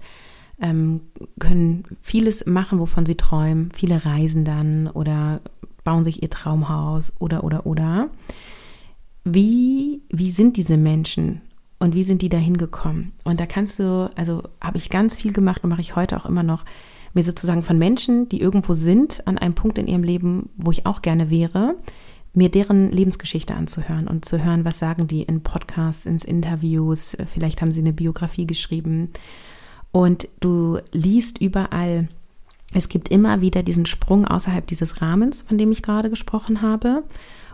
[0.62, 1.02] ähm,
[1.40, 3.72] können vieles machen, wovon sie träumen.
[3.74, 5.42] Viele reisen dann oder
[5.84, 8.10] bauen sich ihr Traumhaus oder, oder, oder.
[9.24, 11.42] Wie, wie sind diese Menschen
[11.80, 13.12] und wie sind die da hingekommen?
[13.24, 16.28] Und da kannst du, also habe ich ganz viel gemacht und mache ich heute auch
[16.28, 16.64] immer noch,
[17.16, 20.86] mir sozusagen von Menschen, die irgendwo sind, an einem Punkt in ihrem Leben, wo ich
[20.86, 21.76] auch gerne wäre,
[22.36, 27.62] mir deren Lebensgeschichte anzuhören und zu hören, was sagen die in Podcasts, ins Interviews, vielleicht
[27.62, 29.10] haben sie eine Biografie geschrieben.
[29.92, 32.10] Und du liest überall,
[32.74, 37.04] es gibt immer wieder diesen Sprung außerhalb dieses Rahmens, von dem ich gerade gesprochen habe.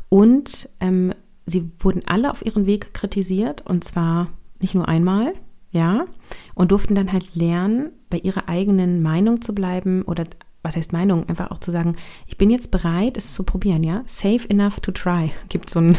[0.10, 1.14] Und ähm,
[1.46, 5.34] sie wurden alle auf ihren Weg kritisiert und zwar nicht nur einmal,
[5.72, 6.06] ja,
[6.54, 10.26] und durften dann halt lernen, bei ihrer eigenen Meinung zu bleiben oder
[10.64, 11.96] was heißt Meinung, einfach auch zu sagen,
[12.28, 14.04] ich bin jetzt bereit, es zu probieren, ja.
[14.06, 15.32] Safe enough to try.
[15.50, 15.98] Gibt so ein,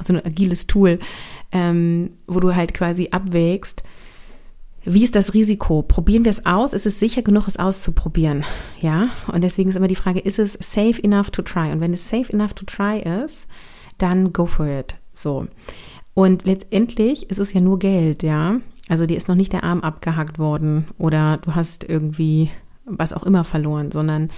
[0.00, 0.98] so ein agiles Tool,
[1.52, 3.82] ähm, wo du halt quasi abwägst,
[4.84, 5.82] wie ist das Risiko?
[5.82, 6.72] Probieren wir es aus?
[6.72, 8.44] Ist es sicher genug, es auszuprobieren?
[8.80, 9.10] Ja.
[9.30, 11.70] Und deswegen ist immer die Frage, ist es safe enough to try?
[11.70, 13.46] Und wenn es safe enough to try ist,
[13.98, 14.94] dann go for it.
[15.12, 15.48] So.
[16.14, 18.60] Und letztendlich ist es ja nur Geld, ja.
[18.88, 22.50] Also dir ist noch nicht der Arm abgehackt worden oder du hast irgendwie
[22.98, 24.30] was auch immer verloren, sondern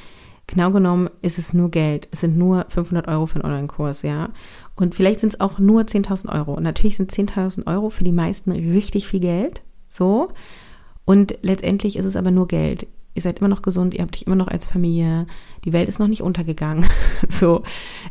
[0.47, 2.09] genau genommen ist es nur Geld.
[2.11, 4.31] Es sind nur 500 Euro für einen Online-Kurs, ja.
[4.77, 6.55] Und vielleicht sind es auch nur 10.000 Euro.
[6.55, 10.29] Und natürlich sind 10.000 Euro für die meisten richtig viel Geld, so.
[11.05, 12.87] Und letztendlich ist es aber nur Geld.
[13.15, 15.27] Ihr seid immer noch gesund, ihr habt dich immer noch als Familie,
[15.65, 16.87] die Welt ist noch nicht untergegangen.
[17.29, 17.63] so,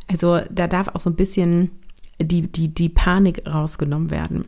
[0.07, 1.71] also da darf auch so ein bisschen
[2.21, 4.45] die, die, die Panik rausgenommen werden.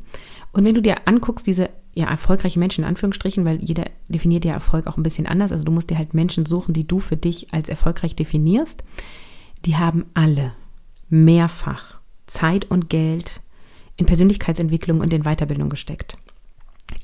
[0.51, 4.53] Und wenn du dir anguckst, diese ja, erfolgreiche Menschen in Anführungsstrichen, weil jeder definiert ja
[4.53, 5.51] Erfolg auch ein bisschen anders.
[5.51, 8.83] Also du musst dir halt Menschen suchen, die du für dich als erfolgreich definierst.
[9.65, 10.53] Die haben alle
[11.09, 13.41] mehrfach Zeit und Geld
[13.97, 16.17] in Persönlichkeitsentwicklung und in Weiterbildung gesteckt.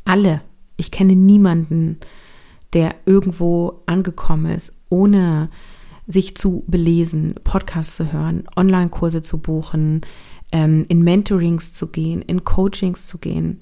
[0.05, 0.41] Alle.
[0.75, 1.97] Ich kenne niemanden,
[2.73, 5.49] der irgendwo angekommen ist, ohne
[6.07, 10.01] sich zu belesen, Podcasts zu hören, Online-Kurse zu buchen,
[10.51, 13.59] ähm, in Mentorings zu gehen, in Coachings zu gehen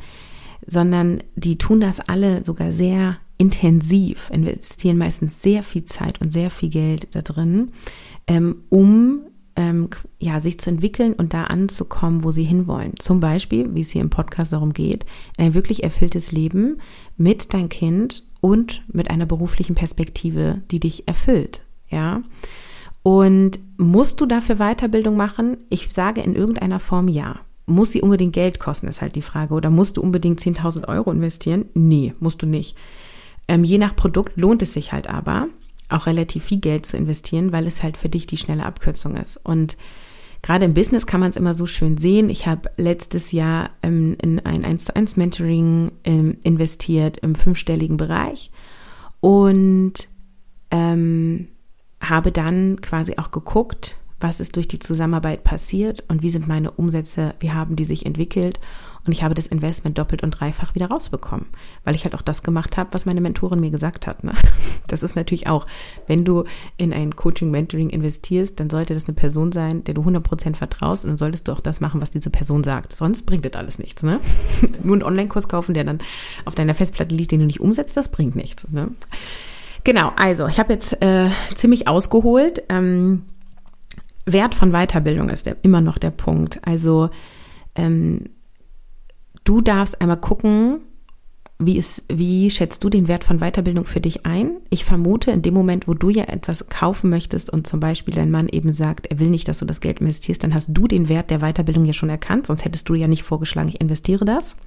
[0.67, 6.51] sondern die tun das alle sogar sehr intensiv, investieren meistens sehr viel Zeit und sehr
[6.51, 7.71] viel Geld da drin,
[8.27, 9.21] ähm, um
[9.55, 12.93] ähm, ja, sich zu entwickeln und da anzukommen, wo sie hinwollen.
[12.99, 15.05] Zum Beispiel, wie es hier im Podcast darum geht,
[15.37, 16.77] ein wirklich erfülltes Leben
[17.17, 21.63] mit deinem Kind und mit einer beruflichen Perspektive, die dich erfüllt.
[21.89, 22.21] Ja.
[23.01, 25.57] Und musst du dafür Weiterbildung machen?
[25.69, 27.39] Ich sage in irgendeiner Form ja.
[27.67, 29.53] Muss sie unbedingt Geld kosten, ist halt die Frage.
[29.53, 31.65] Oder musst du unbedingt 10.000 Euro investieren?
[31.75, 32.75] Nee, musst du nicht.
[33.47, 35.47] Ähm, je nach Produkt lohnt es sich halt aber.
[35.89, 39.37] auch relativ viel Geld zu investieren, weil es halt für dich die schnelle Abkürzung ist.
[39.37, 39.77] Und
[40.41, 42.29] gerade im Business kann man es immer so schön sehen.
[42.29, 47.95] Ich habe letztes Jahr ähm, in ein 1 zu 1 Mentoring ähm, investiert im fünfstelligen
[47.97, 48.51] Bereich
[49.21, 49.93] und
[50.71, 51.47] ähm,
[52.01, 56.71] habe dann quasi auch geguckt, was ist durch die Zusammenarbeit passiert und wie sind meine
[56.71, 58.59] Umsätze, wie haben die sich entwickelt
[59.07, 61.45] und ich habe das Investment doppelt und dreifach wieder rausbekommen,
[61.85, 64.23] weil ich halt auch das gemacht habe, was meine Mentorin mir gesagt hat.
[64.23, 64.33] Ne?
[64.87, 65.67] Das ist natürlich auch,
[66.07, 66.45] wenn du
[66.77, 71.11] in ein Coaching-Mentoring investierst, dann sollte das eine Person sein, der du 100% vertraust und
[71.11, 72.95] dann solltest du auch das machen, was diese Person sagt.
[72.95, 74.03] Sonst bringt das alles nichts.
[74.03, 74.21] Ne?
[74.83, 75.99] Nur einen Online-Kurs kaufen, der dann
[76.45, 78.69] auf deiner Festplatte liegt, den du nicht umsetzt, das bringt nichts.
[78.71, 78.91] Ne?
[79.83, 82.63] Genau, also ich habe jetzt äh, ziemlich ausgeholt.
[82.69, 83.23] Ähm,
[84.27, 86.59] Wert von Weiterbildung ist der, immer noch der Punkt.
[86.63, 87.09] Also
[87.73, 88.25] ähm,
[89.47, 90.81] Du darfst einmal gucken,
[91.57, 94.57] wie, ist, wie schätzt du den Wert von Weiterbildung für dich ein?
[94.69, 98.29] Ich vermute, in dem Moment, wo du ja etwas kaufen möchtest und zum Beispiel dein
[98.29, 101.07] Mann eben sagt, er will nicht, dass du das Geld investierst, dann hast du den
[101.07, 104.57] Wert der Weiterbildung ja schon erkannt, sonst hättest du ja nicht vorgeschlagen, ich investiere das.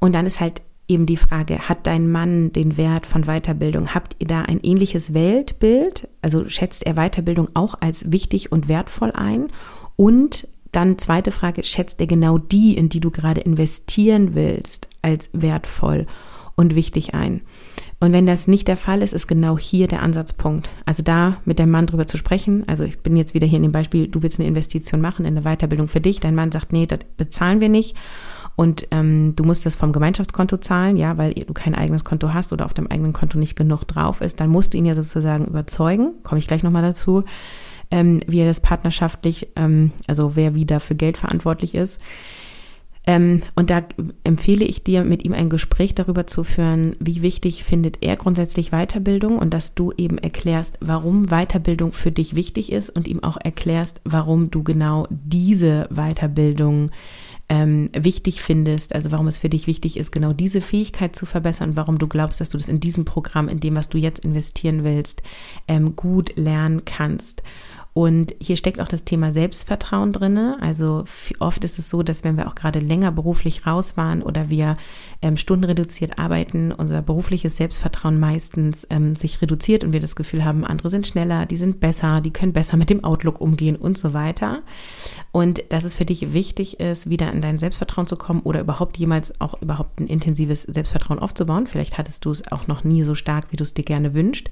[0.00, 3.94] Und dann ist halt eben die Frage, hat dein Mann den Wert von Weiterbildung?
[3.94, 6.08] Habt ihr da ein ähnliches Weltbild?
[6.22, 9.48] Also schätzt er Weiterbildung auch als wichtig und wertvoll ein?
[9.96, 15.30] Und dann zweite Frage, schätzt er genau die, in die du gerade investieren willst, als
[15.32, 16.06] wertvoll
[16.56, 17.42] und wichtig ein?
[18.00, 20.70] Und wenn das nicht der Fall ist, ist genau hier der Ansatzpunkt.
[20.84, 22.62] Also da mit deinem Mann drüber zu sprechen.
[22.68, 25.36] Also ich bin jetzt wieder hier in dem Beispiel, du willst eine Investition machen in
[25.36, 26.20] eine Weiterbildung für dich.
[26.20, 27.96] Dein Mann sagt, nee, das bezahlen wir nicht.
[28.58, 32.52] Und ähm, du musst das vom Gemeinschaftskonto zahlen, ja, weil du kein eigenes Konto hast
[32.52, 34.40] oder auf deinem eigenen Konto nicht genug drauf ist.
[34.40, 36.14] Dann musst du ihn ja sozusagen überzeugen.
[36.24, 37.24] Komme ich gleich nochmal dazu
[37.90, 42.00] ähm, wie er das partnerschaftlich, ähm, also wer wieder für Geld verantwortlich ist.
[43.06, 43.82] Ähm, und da
[44.24, 48.70] empfehle ich dir, mit ihm ein Gespräch darüber zu führen, wie wichtig findet er grundsätzlich
[48.70, 53.38] Weiterbildung und dass du eben erklärst, warum Weiterbildung für dich wichtig ist und ihm auch
[53.42, 56.90] erklärst, warum du genau diese Weiterbildung
[57.48, 61.76] ähm, wichtig findest, also warum es für dich wichtig ist, genau diese Fähigkeit zu verbessern,
[61.76, 64.84] warum du glaubst, dass du das in diesem Programm, in dem, was du jetzt investieren
[64.84, 65.22] willst,
[65.66, 67.42] ähm, gut lernen kannst.
[67.94, 70.56] Und hier steckt auch das Thema Selbstvertrauen drinne.
[70.60, 71.04] Also
[71.40, 74.76] oft ist es so, dass wenn wir auch gerade länger beruflich raus waren oder wir
[75.20, 80.64] ähm, stundenreduziert arbeiten, unser berufliches Selbstvertrauen meistens ähm, sich reduziert und wir das Gefühl haben,
[80.64, 84.12] andere sind schneller, die sind besser, die können besser mit dem Outlook umgehen und so
[84.12, 84.62] weiter.
[85.32, 88.96] Und dass es für dich wichtig ist, wieder in dein Selbstvertrauen zu kommen oder überhaupt
[88.96, 91.66] jemals auch überhaupt ein intensives Selbstvertrauen aufzubauen.
[91.66, 94.50] Vielleicht hattest du es auch noch nie so stark, wie du es dir gerne wünschst.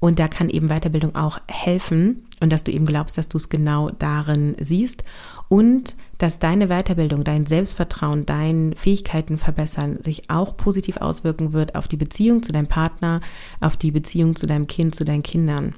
[0.00, 3.48] Und da kann eben Weiterbildung auch helfen und dass du eben glaubst, dass du es
[3.48, 5.04] genau darin siehst
[5.48, 11.88] und dass deine Weiterbildung, dein Selbstvertrauen, deine Fähigkeiten verbessern sich auch positiv auswirken wird auf
[11.88, 13.20] die Beziehung zu deinem Partner,
[13.60, 15.76] auf die Beziehung zu deinem Kind, zu deinen Kindern,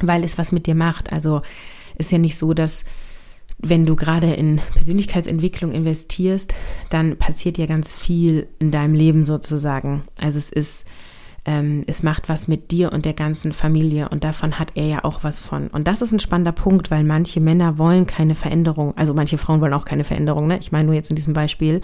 [0.00, 1.12] weil es was mit dir macht.
[1.12, 1.40] Also
[1.98, 2.84] ist ja nicht so, dass
[3.58, 6.54] wenn du gerade in Persönlichkeitsentwicklung investierst,
[6.90, 10.04] dann passiert ja ganz viel in deinem Leben sozusagen.
[10.20, 10.86] Also es ist
[11.48, 15.04] ähm, es macht was mit dir und der ganzen Familie und davon hat er ja
[15.04, 15.68] auch was von.
[15.68, 19.62] Und das ist ein spannender Punkt, weil manche Männer wollen keine Veränderung, also manche Frauen
[19.62, 20.58] wollen auch keine Veränderung, ne?
[20.58, 21.80] Ich meine nur jetzt in diesem Beispiel,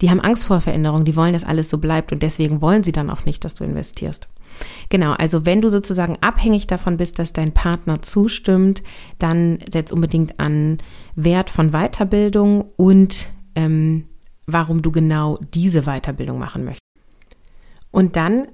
[0.00, 2.90] die haben Angst vor Veränderung, die wollen, dass alles so bleibt und deswegen wollen sie
[2.90, 4.26] dann auch nicht, dass du investierst.
[4.88, 8.82] Genau, also wenn du sozusagen abhängig davon bist, dass dein Partner zustimmt,
[9.20, 10.78] dann setz unbedingt an
[11.14, 14.06] Wert von Weiterbildung und ähm,
[14.48, 16.82] warum du genau diese Weiterbildung machen möchtest.
[17.92, 18.48] Und dann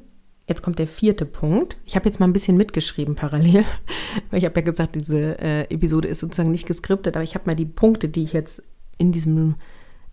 [0.50, 1.76] Jetzt kommt der vierte Punkt.
[1.86, 3.64] Ich habe jetzt mal ein bisschen mitgeschrieben parallel,
[4.30, 7.44] weil ich habe ja gesagt, diese äh, Episode ist sozusagen nicht geskriptet, aber ich habe
[7.46, 8.60] mal die Punkte, die ich jetzt
[8.98, 9.54] in diesem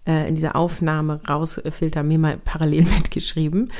[0.05, 3.71] äh, in dieser Aufnahme rausfilter, mir mal parallel mitgeschrieben,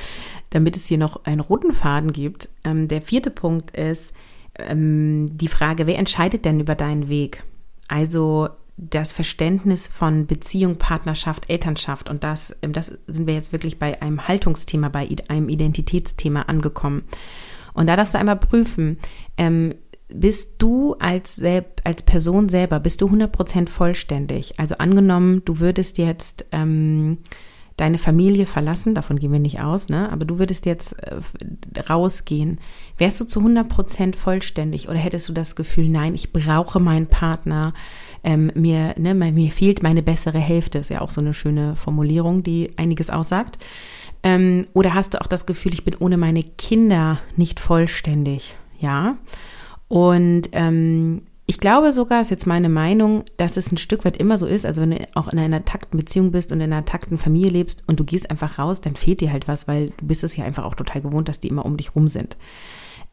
[0.49, 2.49] damit es hier noch einen roten Faden gibt.
[2.63, 4.11] Ähm, der vierte Punkt ist
[4.55, 7.43] ähm, die Frage, wer entscheidet denn über deinen Weg?
[7.87, 12.09] Also das Verständnis von Beziehung, Partnerschaft, Elternschaft.
[12.09, 17.03] Und das, ähm, das sind wir jetzt wirklich bei einem Haltungsthema, bei einem Identitätsthema angekommen.
[17.73, 18.97] Und da darfst du einmal prüfen,
[19.37, 19.75] ähm,
[20.09, 21.41] bist du als,
[21.83, 24.57] als Person selber, bist du 100% vollständig?
[24.57, 27.17] Also angenommen, du würdest jetzt ähm,
[27.75, 30.11] deine Familie verlassen, davon gehen wir nicht aus, ne?
[30.11, 31.19] aber du würdest jetzt äh,
[31.89, 32.59] rausgehen.
[32.97, 37.73] Wärst du zu 100% vollständig oder hättest du das Gefühl, nein, ich brauche meinen Partner,
[38.27, 42.43] ähm, mir, ne, mir fehlt meine bessere Hälfte, ist ja auch so eine schöne Formulierung,
[42.43, 43.57] die einiges aussagt.
[44.21, 48.55] Ähm, oder hast du auch das Gefühl, ich bin ohne meine Kinder nicht vollständig?
[48.81, 49.15] Ja.
[49.87, 54.37] Und ähm, ich glaube sogar, ist jetzt meine Meinung, dass es ein Stück weit immer
[54.37, 54.65] so ist.
[54.65, 57.85] Also wenn du auch in einer takten Beziehung bist und in einer takten Familie lebst
[57.87, 60.43] und du gehst einfach raus, dann fehlt dir halt was, weil du bist es ja
[60.43, 62.35] einfach auch total gewohnt, dass die immer um dich rum sind.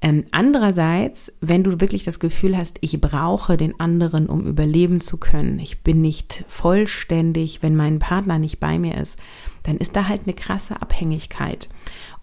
[0.01, 5.17] Ähm, andererseits, wenn du wirklich das Gefühl hast, ich brauche den anderen, um überleben zu
[5.17, 9.19] können, ich bin nicht vollständig, wenn mein Partner nicht bei mir ist,
[9.63, 11.69] dann ist da halt eine krasse Abhängigkeit.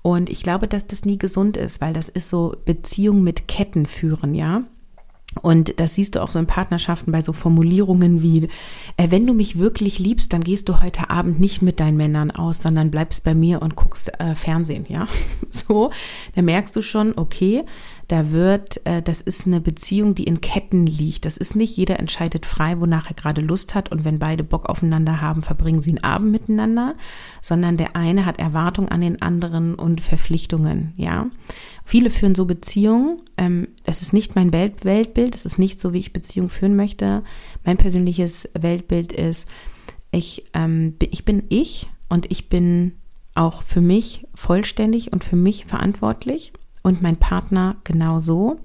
[0.04, 3.86] Und ich glaube, dass das nie gesund ist, weil das ist so Beziehung mit Ketten
[3.86, 4.64] führen, ja.
[5.42, 8.50] Und das siehst du auch so in Partnerschaften bei so Formulierungen wie,
[8.98, 12.32] äh, wenn du mich wirklich liebst, dann gehst du heute Abend nicht mit deinen Männern
[12.32, 15.08] aus, sondern bleibst bei mir und guckst äh, Fernsehen, ja.
[15.50, 15.92] So,
[16.36, 17.66] da merkst du schon, okay,
[18.12, 21.26] da wird, äh, das ist eine Beziehung, die in Ketten liegt.
[21.26, 24.66] Das ist nicht, jeder entscheidet frei, wonach er gerade Lust hat und wenn beide Bock
[24.68, 26.96] aufeinander haben, verbringen sie einen Abend miteinander,
[27.42, 31.28] sondern der eine hat Erwartungen an den anderen und Verpflichtungen, ja.
[31.84, 33.22] Viele führen so Beziehungen.
[33.38, 36.76] Ähm, das ist nicht mein Welt Weltbild, das ist nicht so, wie ich Beziehungen führen
[36.76, 37.24] möchte.
[37.66, 39.48] Mein persönliches Weltbild ist,
[40.12, 42.94] ich, ähm, ich bin ich und ich bin
[43.36, 48.60] auch für mich vollständig und für mich verantwortlich und mein Partner genauso.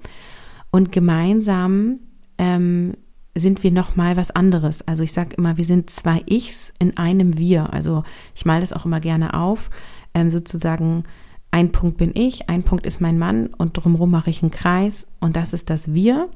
[0.71, 1.99] Und gemeinsam
[2.37, 2.93] ähm,
[3.35, 4.85] sind wir noch mal was anderes.
[4.87, 7.73] Also ich sage immer, wir sind zwei Ichs in einem Wir.
[7.73, 8.03] Also
[8.35, 9.69] ich male das auch immer gerne auf.
[10.13, 11.03] Ähm, sozusagen
[11.51, 15.07] ein Punkt bin ich, ein Punkt ist mein Mann und drumherum mache ich einen Kreis
[15.19, 16.29] und das ist das Wir.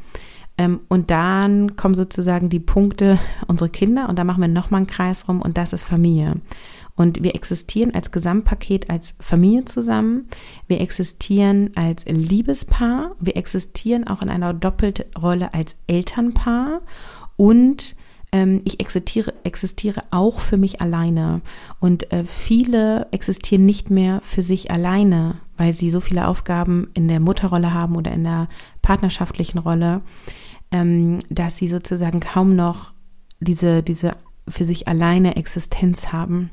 [0.57, 4.87] Ähm, und dann kommen sozusagen die Punkte unsere Kinder und da machen wir nochmal einen
[4.87, 6.35] Kreis rum und das ist Familie.
[6.95, 10.27] Und wir existieren als Gesamtpaket, als Familie zusammen.
[10.67, 13.15] Wir existieren als Liebespaar.
[13.19, 16.81] Wir existieren auch in einer doppelten Rolle als Elternpaar.
[17.37, 17.95] Und
[18.31, 21.41] ähm, ich existiere, existiere auch für mich alleine.
[21.79, 27.07] Und äh, viele existieren nicht mehr für sich alleine, weil sie so viele Aufgaben in
[27.07, 28.47] der Mutterrolle haben oder in der
[28.81, 30.01] partnerschaftlichen Rolle,
[30.71, 32.93] ähm, dass sie sozusagen kaum noch
[33.39, 34.15] diese, diese
[34.47, 36.51] für sich alleine Existenz haben.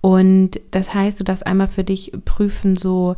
[0.00, 3.16] Und das heißt, du darfst einmal für dich prüfen, so,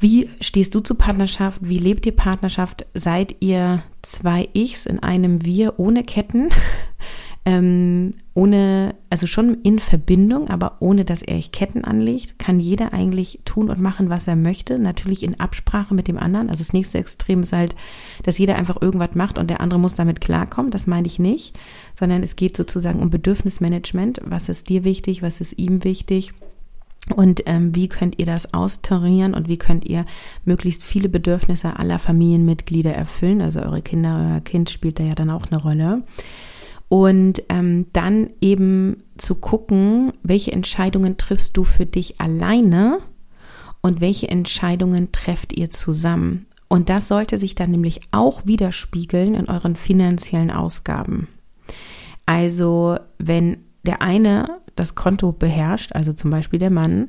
[0.00, 1.60] wie stehst du zu Partnerschaft?
[1.62, 2.86] Wie lebt ihr Partnerschaft?
[2.94, 6.48] Seid ihr zwei Ichs in einem Wir ohne Ketten?
[7.44, 12.94] ähm, ohne, also schon in Verbindung, aber ohne, dass er euch Ketten anlegt, kann jeder
[12.94, 14.78] eigentlich tun und machen, was er möchte.
[14.78, 16.48] Natürlich in Absprache mit dem anderen.
[16.48, 17.74] Also das nächste Extrem ist halt,
[18.22, 20.70] dass jeder einfach irgendwas macht und der andere muss damit klarkommen.
[20.70, 21.58] Das meine ich nicht,
[21.92, 24.22] sondern es geht sozusagen um Bedürfnismanagement.
[24.24, 25.20] Was ist dir wichtig?
[25.20, 26.32] Was ist ihm wichtig?
[27.14, 30.04] Und ähm, wie könnt ihr das austarieren und wie könnt ihr
[30.44, 33.40] möglichst viele Bedürfnisse aller Familienmitglieder erfüllen?
[33.40, 35.98] Also eure Kinder, euer Kind spielt da ja dann auch eine Rolle.
[36.88, 42.98] Und ähm, dann eben zu gucken, welche Entscheidungen triffst du für dich alleine
[43.80, 46.46] und welche Entscheidungen trefft ihr zusammen.
[46.68, 51.28] Und das sollte sich dann nämlich auch widerspiegeln in euren finanziellen Ausgaben.
[52.26, 57.08] Also wenn der eine das Konto beherrscht, also zum Beispiel der Mann,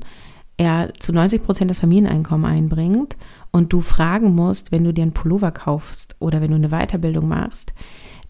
[0.58, 3.18] er zu 90 Prozent das Familieneinkommen einbringt
[3.52, 7.28] und du fragen musst, wenn du dir einen Pullover kaufst oder wenn du eine Weiterbildung
[7.28, 7.74] machst,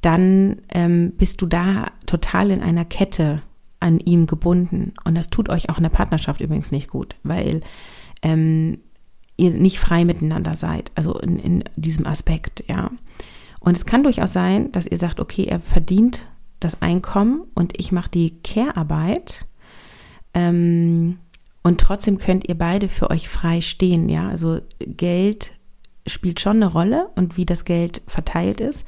[0.01, 3.41] dann ähm, bist du da total in einer Kette
[3.79, 4.93] an ihm gebunden.
[5.03, 7.61] Und das tut euch auch in der Partnerschaft übrigens nicht gut, weil
[8.21, 8.79] ähm,
[9.37, 12.91] ihr nicht frei miteinander seid, also in, in diesem Aspekt, ja.
[13.59, 16.25] Und es kann durchaus sein, dass ihr sagt, okay, er verdient
[16.61, 19.45] das Einkommen und ich mache die Care-Arbeit.
[20.33, 21.19] Ähm,
[21.63, 24.29] und trotzdem könnt ihr beide für euch frei stehen, ja.
[24.29, 25.51] Also Geld
[26.07, 28.85] spielt schon eine Rolle und wie das Geld verteilt ist.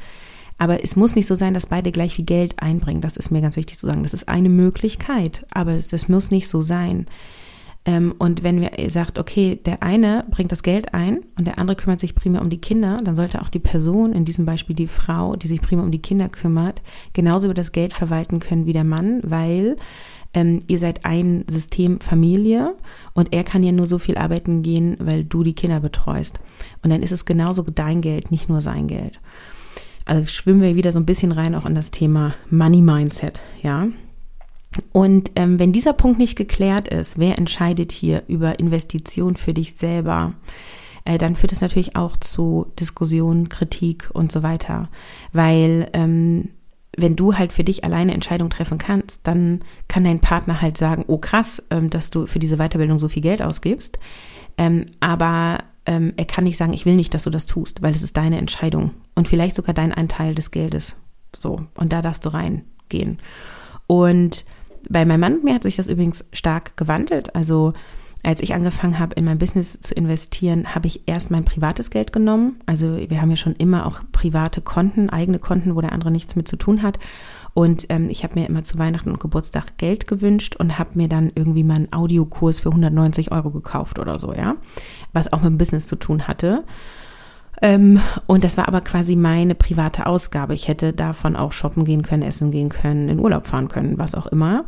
[0.57, 3.01] Aber es muss nicht so sein, dass beide gleich viel Geld einbringen.
[3.01, 4.03] Das ist mir ganz wichtig zu sagen.
[4.03, 7.07] Das ist eine Möglichkeit, aber das muss nicht so sein.
[7.85, 11.75] Ähm, und wenn ihr sagt, okay, der eine bringt das Geld ein und der andere
[11.75, 14.87] kümmert sich primär um die Kinder, dann sollte auch die Person, in diesem Beispiel die
[14.87, 18.73] Frau, die sich primär um die Kinder kümmert, genauso über das Geld verwalten können wie
[18.73, 19.75] der Mann, weil
[20.33, 22.73] ähm, ihr seid ein System Familie
[23.13, 26.39] und er kann ja nur so viel arbeiten gehen, weil du die Kinder betreust.
[26.83, 29.19] Und dann ist es genauso dein Geld, nicht nur sein Geld.
[30.05, 33.87] Also schwimmen wir wieder so ein bisschen rein auch in das Thema Money Mindset, ja.
[34.91, 39.75] Und ähm, wenn dieser Punkt nicht geklärt ist, wer entscheidet hier über Investition für dich
[39.75, 40.33] selber,
[41.05, 44.89] äh, dann führt es natürlich auch zu Diskussionen, Kritik und so weiter.
[45.31, 46.49] Weil ähm,
[46.95, 51.05] wenn du halt für dich alleine Entscheidungen treffen kannst, dann kann dein Partner halt sagen,
[51.07, 53.97] oh krass, ähm, dass du für diese Weiterbildung so viel Geld ausgibst.
[54.57, 57.93] Ähm, aber ähm, er kann nicht sagen, ich will nicht, dass du das tust, weil
[57.93, 60.95] es ist deine Entscheidung und vielleicht sogar dein Anteil des Geldes.
[61.38, 63.19] So, und da darfst du reingehen.
[63.88, 64.45] Und
[64.89, 67.36] bei meinem Mann und mir hat sich das übrigens stark gewandelt.
[67.36, 67.73] Also
[68.25, 72.13] als ich angefangen habe, in mein Business zu investieren, habe ich erst mein privates Geld
[72.13, 72.61] genommen.
[72.65, 76.38] Also wir haben ja schon immer auch private Konten, eigene Konten, wo der andere nichts
[76.38, 76.99] mit zu tun hat.
[77.53, 81.09] Und ähm, ich habe mir immer zu Weihnachten und Geburtstag Geld gewünscht und habe mir
[81.09, 84.55] dann irgendwie mal einen Audiokurs für 190 Euro gekauft oder so, ja.
[85.11, 86.63] Was auch mit dem Business zu tun hatte.
[87.64, 90.53] Ähm, und das war aber quasi meine private Ausgabe.
[90.53, 94.16] Ich hätte davon auch shoppen gehen können, essen gehen können, in Urlaub fahren können, was
[94.16, 94.66] auch immer.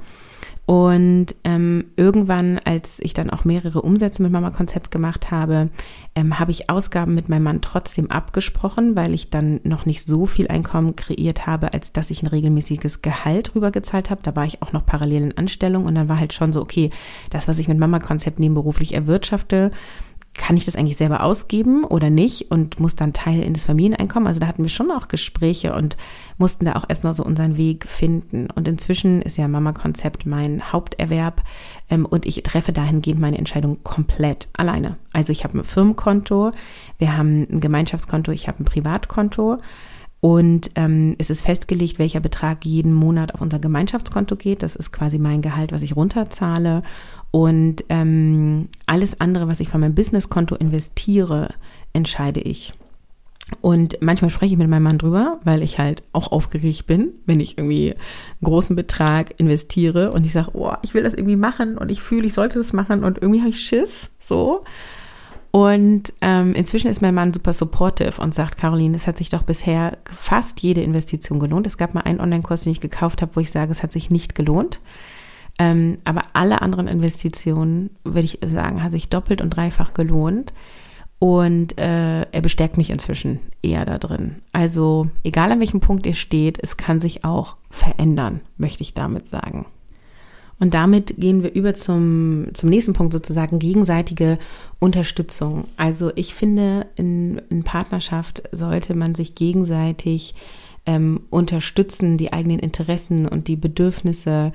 [0.65, 5.69] Und ähm, irgendwann, als ich dann auch mehrere Umsätze mit Mama Konzept gemacht habe,
[6.15, 10.25] ähm, habe ich Ausgaben mit meinem Mann trotzdem abgesprochen, weil ich dann noch nicht so
[10.25, 14.23] viel Einkommen kreiert habe, als dass ich ein regelmäßiges Gehalt rübergezahlt habe.
[14.23, 16.89] Da war ich auch noch parallel in Anstellung und dann war halt schon so, okay,
[17.29, 19.69] das, was ich mit Mama Konzept nebenberuflich erwirtschafte,
[20.37, 24.27] kann ich das eigentlich selber ausgeben oder nicht und muss dann Teil in das Familieneinkommen.
[24.27, 25.95] Also da hatten wir schon auch Gespräche und
[26.37, 28.47] mussten da auch erstmal so unseren Weg finden.
[28.53, 31.41] Und inzwischen ist ja Mama-Konzept mein Haupterwerb
[31.89, 34.97] ähm, und ich treffe dahingehend meine Entscheidung komplett alleine.
[35.13, 36.51] Also ich habe ein Firmenkonto,
[36.97, 39.59] wir haben ein Gemeinschaftskonto, ich habe ein Privatkonto.
[40.25, 44.63] Und ähm, es ist festgelegt, welcher Betrag jeden Monat auf unser Gemeinschaftskonto geht.
[44.63, 46.81] Das ist quasi mein Gehalt, was ich runterzahle.
[47.29, 51.53] Und ähm, alles andere, was ich von meinem Businesskonto investiere,
[51.93, 52.73] entscheide ich.
[53.61, 57.39] Und manchmal spreche ich mit meinem Mann drüber, weil ich halt auch aufgeregt bin, wenn
[57.39, 61.77] ich irgendwie einen großen Betrag investiere und ich sage, oh, ich will das irgendwie machen
[61.77, 64.63] und ich fühle, ich sollte das machen und irgendwie habe ich Schiss, so.
[65.55, 69.43] Und ähm, inzwischen ist mein Mann super supportive und sagt, Caroline, es hat sich doch
[69.43, 71.65] bisher fast jede Investition gelohnt.
[71.65, 74.09] Es gab mal einen Online-Kurs, den ich gekauft habe, wo ich sage, es hat sich
[74.09, 74.81] nicht gelohnt.
[75.57, 80.51] Ähm, aber alle anderen Investitionen, würde ich sagen, hat sich doppelt und dreifach gelohnt.
[81.19, 84.41] Und äh, er bestärkt mich inzwischen eher da drin.
[84.51, 89.29] Also egal an welchem Punkt ihr steht, es kann sich auch verändern, möchte ich damit
[89.29, 89.67] sagen.
[90.59, 94.39] Und damit gehen wir über zum, zum nächsten Punkt sozusagen, gegenseitige
[94.79, 95.67] Unterstützung.
[95.75, 100.33] Also ich finde, in, in Partnerschaft sollte man sich gegenseitig
[100.85, 104.53] ähm, unterstützen, die eigenen Interessen und die Bedürfnisse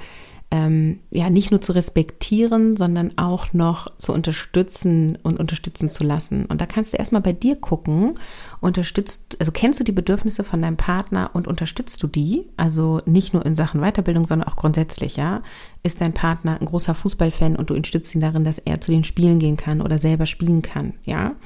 [0.53, 6.45] ähm, ja nicht nur zu respektieren, sondern auch noch zu unterstützen und unterstützen zu lassen.
[6.47, 8.19] Und da kannst du erstmal bei dir gucken,
[8.61, 12.49] unterstützt, also kennst du die Bedürfnisse von deinem Partner und unterstützt du die?
[12.57, 15.43] Also nicht nur in Sachen Weiterbildung, sondern auch grundsätzlich, ja?
[15.85, 19.05] Ist dein Partner ein großer Fußballfan und du unterstützt ihn darin, dass er zu den
[19.05, 21.37] Spielen gehen kann oder selber spielen kann, ja?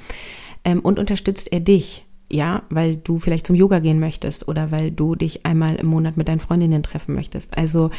[0.64, 2.07] Ähm, und unterstützt er dich?
[2.35, 6.16] Ja, weil du vielleicht zum Yoga gehen möchtest oder weil du dich einmal im Monat
[6.16, 7.57] mit deinen Freundinnen treffen möchtest.
[7.57, 7.91] Also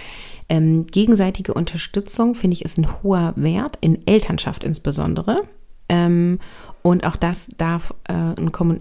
[0.49, 5.43] ähm, gegenseitige Unterstützung, finde ich, ist ein hoher Wert, in Elternschaft insbesondere.
[5.87, 6.39] Ähm,
[6.81, 8.13] und auch das darf äh,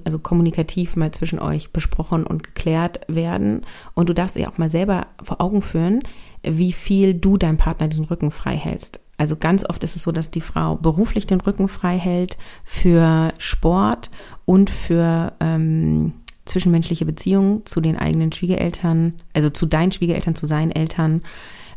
[0.04, 3.62] also kommunikativ mal zwischen euch besprochen und geklärt werden.
[3.94, 6.00] Und du darfst dir auch mal selber vor Augen führen,
[6.42, 9.03] wie viel du deinem Partner diesen Rücken frei hältst.
[9.16, 13.32] Also ganz oft ist es so, dass die Frau beruflich den Rücken frei hält für
[13.38, 14.10] Sport
[14.44, 16.12] und für ähm,
[16.44, 21.22] zwischenmenschliche Beziehungen zu den eigenen Schwiegereltern, also zu deinen Schwiegereltern, zu seinen Eltern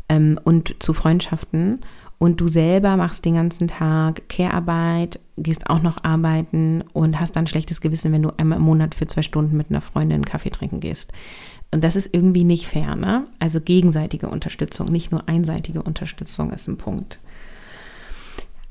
[0.08, 1.80] ähm, und zu Freundschaften.
[2.18, 7.46] Und du selber machst den ganzen Tag Care-Arbeit, gehst auch noch arbeiten und hast dann
[7.46, 10.80] schlechtes Gewissen, wenn du einmal im Monat für zwei Stunden mit einer Freundin Kaffee trinken
[10.80, 11.12] gehst.
[11.70, 13.26] Und das ist irgendwie nicht fair, ne?
[13.38, 17.20] Also gegenseitige Unterstützung, nicht nur einseitige Unterstützung ist ein Punkt.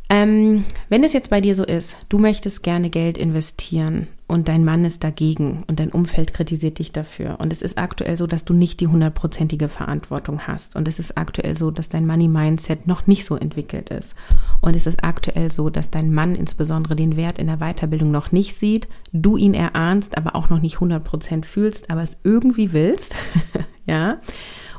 [0.09, 4.63] Ähm, wenn es jetzt bei dir so ist, du möchtest gerne Geld investieren und dein
[4.63, 8.45] Mann ist dagegen und dein Umfeld kritisiert dich dafür und es ist aktuell so, dass
[8.45, 13.05] du nicht die hundertprozentige Verantwortung hast und es ist aktuell so, dass dein Money-Mindset noch
[13.05, 14.15] nicht so entwickelt ist
[14.61, 18.31] und es ist aktuell so, dass dein Mann insbesondere den Wert in der Weiterbildung noch
[18.31, 23.13] nicht sieht, du ihn erahnst, aber auch noch nicht 100% fühlst, aber es irgendwie willst,
[23.85, 24.19] ja,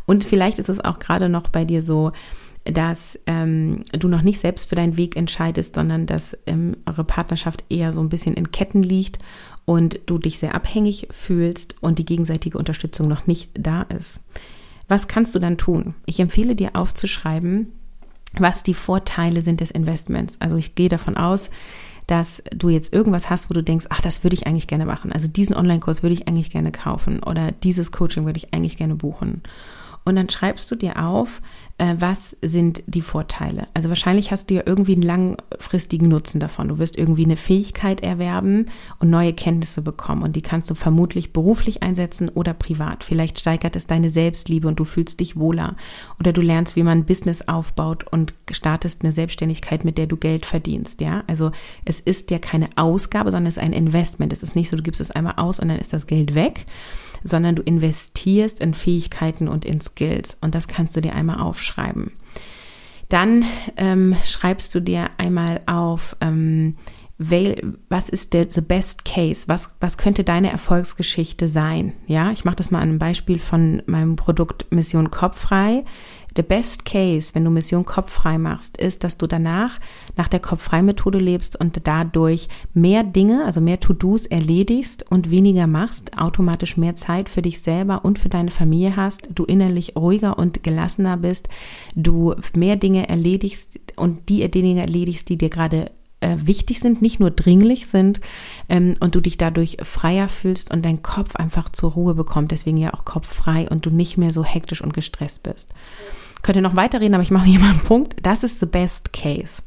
[0.06, 2.12] und vielleicht ist es auch gerade noch bei dir so,
[2.72, 7.64] dass ähm, du noch nicht selbst für deinen Weg entscheidest, sondern dass ähm, eure Partnerschaft
[7.68, 9.18] eher so ein bisschen in Ketten liegt
[9.64, 14.20] und du dich sehr abhängig fühlst und die gegenseitige Unterstützung noch nicht da ist.
[14.88, 15.94] Was kannst du dann tun?
[16.06, 17.72] Ich empfehle dir aufzuschreiben,
[18.34, 20.36] was die Vorteile sind des Investments.
[20.40, 21.50] Also ich gehe davon aus,
[22.06, 25.12] dass du jetzt irgendwas hast, wo du denkst, ach, das würde ich eigentlich gerne machen.
[25.12, 28.94] Also diesen Online-Kurs würde ich eigentlich gerne kaufen oder dieses Coaching würde ich eigentlich gerne
[28.94, 29.42] buchen.
[30.08, 31.42] Und dann schreibst du dir auf,
[31.76, 33.68] äh, was sind die Vorteile?
[33.74, 36.68] Also wahrscheinlich hast du ja irgendwie einen langfristigen Nutzen davon.
[36.68, 38.66] Du wirst irgendwie eine Fähigkeit erwerben
[39.00, 43.04] und neue Kenntnisse bekommen und die kannst du vermutlich beruflich einsetzen oder privat.
[43.04, 45.76] Vielleicht steigert es deine Selbstliebe und du fühlst dich wohler
[46.18, 50.16] oder du lernst, wie man ein Business aufbaut und startest eine Selbstständigkeit, mit der du
[50.16, 51.02] Geld verdienst.
[51.02, 51.52] Ja, also
[51.84, 54.32] es ist ja keine Ausgabe, sondern es ist ein Investment.
[54.32, 56.64] Es ist nicht so, du gibst es einmal aus und dann ist das Geld weg
[57.24, 59.97] sondern du investierst in Fähigkeiten und in Skills.
[60.40, 62.12] Und das kannst du dir einmal aufschreiben.
[63.08, 63.44] Dann
[63.76, 66.76] ähm, schreibst du dir einmal auf, ähm,
[67.18, 69.48] was ist der the best case?
[69.48, 71.94] Was, was könnte deine Erfolgsgeschichte sein?
[72.06, 75.84] Ja, ich mache das mal an einem Beispiel von meinem Produkt Mission Kopffrei.
[76.36, 79.80] Der Best Case, wenn du Mission Kopffrei machst, ist, dass du danach
[80.16, 86.16] nach der Kopffrei-Methode lebst und dadurch mehr Dinge, also mehr To-Dos erledigst und weniger machst,
[86.18, 90.62] automatisch mehr Zeit für dich selber und für deine Familie hast, du innerlich ruhiger und
[90.62, 91.48] gelassener bist,
[91.94, 97.20] du mehr Dinge erledigst und die Dinge erledigst, die dir gerade äh, wichtig sind, nicht
[97.20, 98.20] nur dringlich sind
[98.68, 102.76] ähm, und du dich dadurch freier fühlst und dein Kopf einfach zur Ruhe bekommt, deswegen
[102.76, 105.74] ja auch kopffrei und du nicht mehr so hektisch und gestresst bist.
[106.27, 108.16] Könnt ihr noch weiterreden, aber ich mache hier mal einen Punkt.
[108.22, 109.62] Das ist the best case.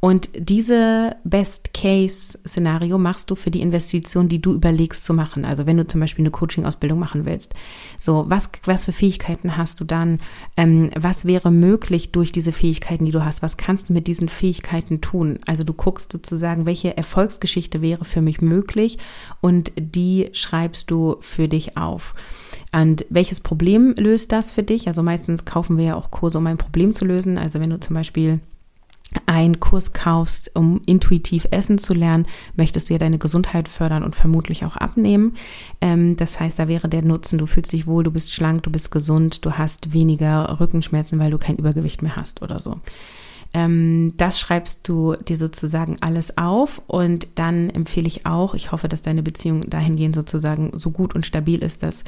[0.00, 5.44] Und diese Best-Case-Szenario machst du für die Investition, die du überlegst zu machen.
[5.44, 7.52] Also wenn du zum Beispiel eine Coaching-Ausbildung machen willst.
[7.98, 10.20] So, was, was für Fähigkeiten hast du dann?
[10.56, 13.42] Ähm, was wäre möglich durch diese Fähigkeiten, die du hast?
[13.42, 15.40] Was kannst du mit diesen Fähigkeiten tun?
[15.46, 18.98] Also du guckst sozusagen, welche Erfolgsgeschichte wäre für mich möglich
[19.40, 22.14] und die schreibst du für dich auf.
[22.72, 24.88] Und welches Problem löst das für dich?
[24.88, 27.38] Also meistens kaufen wir ja auch Kurse, um ein Problem zu lösen.
[27.38, 28.40] Also wenn du zum Beispiel
[29.24, 34.14] einen Kurs kaufst, um intuitiv essen zu lernen, möchtest du ja deine Gesundheit fördern und
[34.14, 35.36] vermutlich auch abnehmen.
[35.80, 38.70] Ähm, das heißt, da wäre der Nutzen, du fühlst dich wohl, du bist schlank, du
[38.70, 42.76] bist gesund, du hast weniger Rückenschmerzen, weil du kein Übergewicht mehr hast oder so.
[43.54, 48.88] Ähm, das schreibst du dir sozusagen alles auf und dann empfehle ich auch, ich hoffe,
[48.88, 52.04] dass deine Beziehung dahingehend sozusagen so gut und stabil ist, dass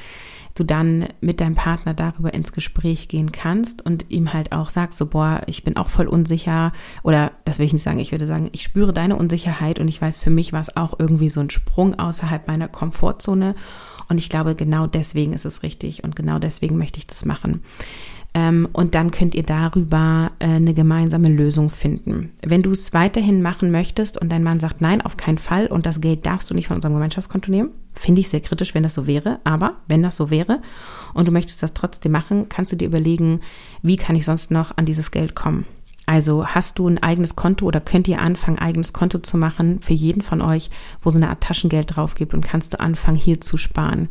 [0.55, 4.99] du dann mit deinem Partner darüber ins Gespräch gehen kannst und ihm halt auch sagst,
[4.99, 6.73] so, boah, ich bin auch voll unsicher
[7.03, 10.01] oder das will ich nicht sagen, ich würde sagen, ich spüre deine Unsicherheit und ich
[10.01, 13.55] weiß, für mich war es auch irgendwie so ein Sprung außerhalb meiner Komfortzone
[14.09, 17.63] und ich glaube, genau deswegen ist es richtig und genau deswegen möchte ich das machen.
[18.33, 22.31] Ähm, und dann könnt ihr darüber äh, eine gemeinsame Lösung finden.
[22.43, 25.85] Wenn du es weiterhin machen möchtest und dein Mann sagt, nein, auf keinen Fall und
[25.85, 28.95] das Geld darfst du nicht von unserem Gemeinschaftskonto nehmen, finde ich sehr kritisch, wenn das
[28.95, 29.41] so wäre.
[29.43, 30.63] Aber wenn das so wäre
[31.13, 33.41] und du möchtest das trotzdem machen, kannst du dir überlegen,
[33.83, 35.67] wie kann ich sonst noch an dieses Geld kommen.
[36.07, 39.93] Also hast du ein eigenes Konto oder könnt ihr anfangen, eigenes Konto zu machen für
[39.93, 40.69] jeden von euch,
[41.03, 44.09] wo so eine Art Taschengeld drauf gibt und kannst du anfangen, hier zu sparen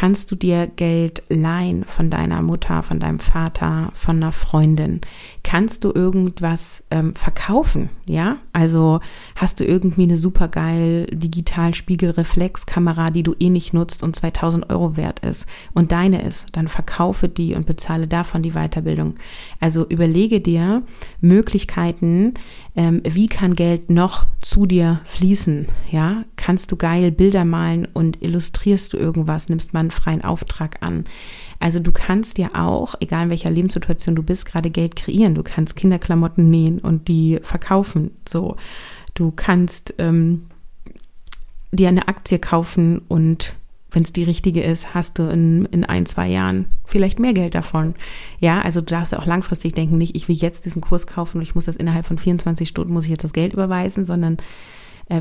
[0.00, 5.02] kannst du dir Geld leihen von deiner Mutter, von deinem Vater, von einer Freundin?
[5.42, 7.90] Kannst du irgendwas ähm, verkaufen?
[8.06, 9.00] Ja, also
[9.36, 15.18] hast du irgendwie eine supergeil Digitalspiegelreflexkamera, die du eh nicht nutzt und 2000 Euro wert
[15.20, 15.44] ist
[15.74, 19.16] und deine ist, dann verkaufe die und bezahle davon die Weiterbildung.
[19.60, 20.82] Also überlege dir
[21.20, 22.32] Möglichkeiten,
[22.74, 25.66] ähm, wie kann Geld noch zu dir fließen?
[25.90, 30.78] Ja, kannst du geil Bilder malen und illustrierst du irgendwas, nimmst mal einen freien Auftrag
[30.82, 31.04] an.
[31.58, 35.34] Also du kannst ja auch, egal in welcher Lebenssituation du bist, gerade Geld kreieren.
[35.34, 38.12] Du kannst Kinderklamotten nähen und die verkaufen.
[38.28, 38.56] So,
[39.14, 40.46] du kannst ähm,
[41.72, 43.54] dir eine Aktie kaufen und
[43.92, 47.54] wenn es die richtige ist, hast du in, in ein, zwei Jahren vielleicht mehr Geld
[47.54, 47.94] davon.
[48.38, 51.38] Ja, also du darfst ja auch langfristig denken, nicht, ich will jetzt diesen Kurs kaufen
[51.38, 54.38] und ich muss das innerhalb von 24 Stunden, muss ich jetzt das Geld überweisen, sondern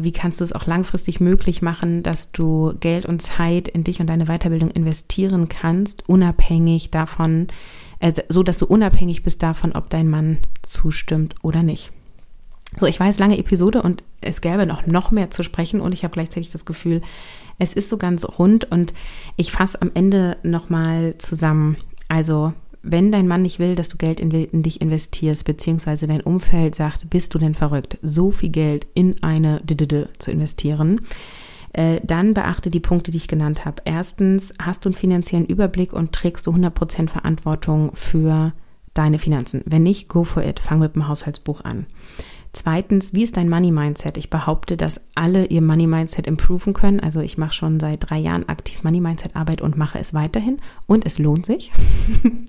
[0.01, 3.99] wie kannst du es auch langfristig möglich machen, dass du Geld und Zeit in dich
[3.99, 7.47] und deine Weiterbildung investieren kannst, unabhängig davon,
[7.99, 11.91] äh, so dass du unabhängig bist davon, ob dein Mann zustimmt oder nicht.
[12.77, 16.03] So, ich weiß, lange Episode und es gäbe noch, noch mehr zu sprechen und ich
[16.03, 17.01] habe gleichzeitig das Gefühl,
[17.57, 18.93] es ist so ganz rund und
[19.37, 21.77] ich fasse am Ende nochmal zusammen.
[22.07, 26.21] Also, wenn dein Mann nicht will, dass du Geld in, in, dich investierst, beziehungsweise dein
[26.21, 31.01] Umfeld sagt, bist du denn verrückt, so viel Geld in eine DDD zu investieren,
[31.73, 33.81] äh, dann beachte die Punkte, die ich genannt habe.
[33.85, 38.53] Erstens, hast du einen finanziellen Überblick und trägst du 100% Verantwortung für
[38.93, 39.61] deine Finanzen?
[39.65, 40.59] Wenn nicht, go for it.
[40.59, 41.85] Fang mit dem Haushaltsbuch an.
[42.51, 44.17] Zweitens, wie ist dein Money Mindset?
[44.17, 46.99] Ich behaupte, dass alle ihr Money Mindset improven können.
[46.99, 50.57] Also ich mache schon seit drei Jahren aktiv Money Mindset Arbeit und mache es weiterhin
[50.87, 51.71] und es lohnt sich.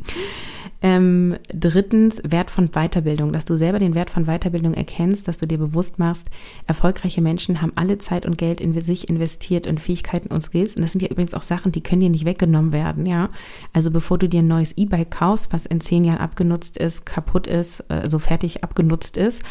[0.82, 5.46] Ähm, drittens, Wert von Weiterbildung, dass du selber den Wert von Weiterbildung erkennst, dass du
[5.46, 6.30] dir bewusst machst,
[6.66, 10.76] erfolgreiche Menschen haben alle Zeit und Geld in sich investiert in Fähigkeiten und Skills.
[10.76, 13.28] Und das sind ja übrigens auch Sachen, die können dir nicht weggenommen werden, ja.
[13.74, 17.46] Also bevor du dir ein neues E-Bike kaufst, was in zehn Jahren abgenutzt ist, kaputt
[17.46, 19.42] ist, also fertig abgenutzt ist,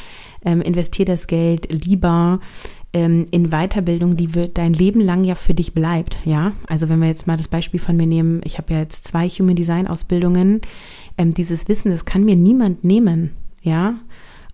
[0.44, 2.40] ähm, investier das Geld lieber
[2.92, 6.54] ähm, in Weiterbildung, die wird dein Leben lang ja für dich bleibt, ja.
[6.68, 9.30] Also wenn wir jetzt mal das Beispiel von mir nehmen, ich habe ja jetzt zwei
[9.30, 10.62] Human Design Ausbildungen,
[11.20, 13.96] ähm, dieses Wissen, das kann mir niemand nehmen, ja.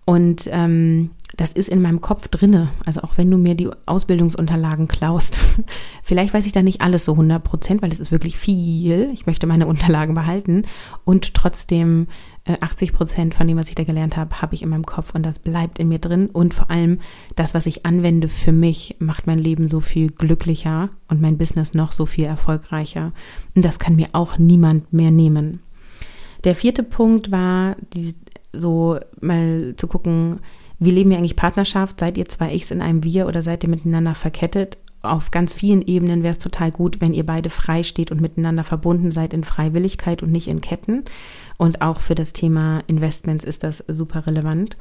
[0.04, 2.68] Und ähm, das ist in meinem Kopf drinne.
[2.84, 5.38] Also auch wenn du mir die Ausbildungsunterlagen klaust.
[6.02, 9.10] Vielleicht weiß ich da nicht alles so 100 Prozent, weil es ist wirklich viel.
[9.12, 10.62] Ich möchte meine Unterlagen behalten.
[11.04, 12.06] Und trotzdem
[12.46, 15.14] 80 äh, Prozent von dem, was ich da gelernt habe, habe ich in meinem Kopf
[15.14, 16.30] und das bleibt in mir drin.
[16.32, 17.00] Und vor allem
[17.34, 21.74] das, was ich anwende für mich, macht mein Leben so viel glücklicher und mein Business
[21.74, 23.12] noch so viel erfolgreicher.
[23.54, 25.60] Und das kann mir auch niemand mehr nehmen.
[26.46, 28.14] Der vierte Punkt war, die,
[28.52, 30.38] so mal zu gucken,
[30.78, 31.98] wie leben wir eigentlich Partnerschaft?
[31.98, 34.78] Seid ihr zwei Ichs in einem Wir oder seid ihr miteinander verkettet?
[35.02, 38.62] Auf ganz vielen Ebenen wäre es total gut, wenn ihr beide frei steht und miteinander
[38.62, 41.04] verbunden seid in Freiwilligkeit und nicht in Ketten.
[41.56, 44.76] Und auch für das Thema Investments ist das super relevant.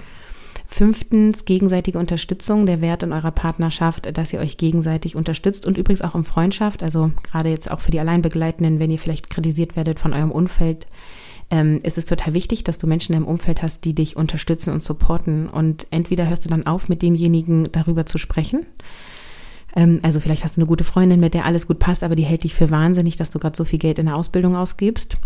[0.68, 6.04] Fünftens, gegenseitige Unterstützung, der Wert in eurer Partnerschaft, dass ihr euch gegenseitig unterstützt und übrigens
[6.04, 10.00] auch in Freundschaft, also gerade jetzt auch für die Alleinbegleitenden, wenn ihr vielleicht kritisiert werdet
[10.00, 10.88] von eurem Umfeld,
[11.50, 14.84] ähm, ist es total wichtig, dass du Menschen im Umfeld hast, die dich unterstützen und
[14.84, 15.48] supporten.
[15.48, 18.66] Und entweder hörst du dann auf, mit denjenigen darüber zu sprechen.
[19.76, 22.24] Ähm, also vielleicht hast du eine gute Freundin, mit der alles gut passt, aber die
[22.24, 25.18] hält dich für wahnsinnig, dass du gerade so viel Geld in der Ausbildung ausgibst.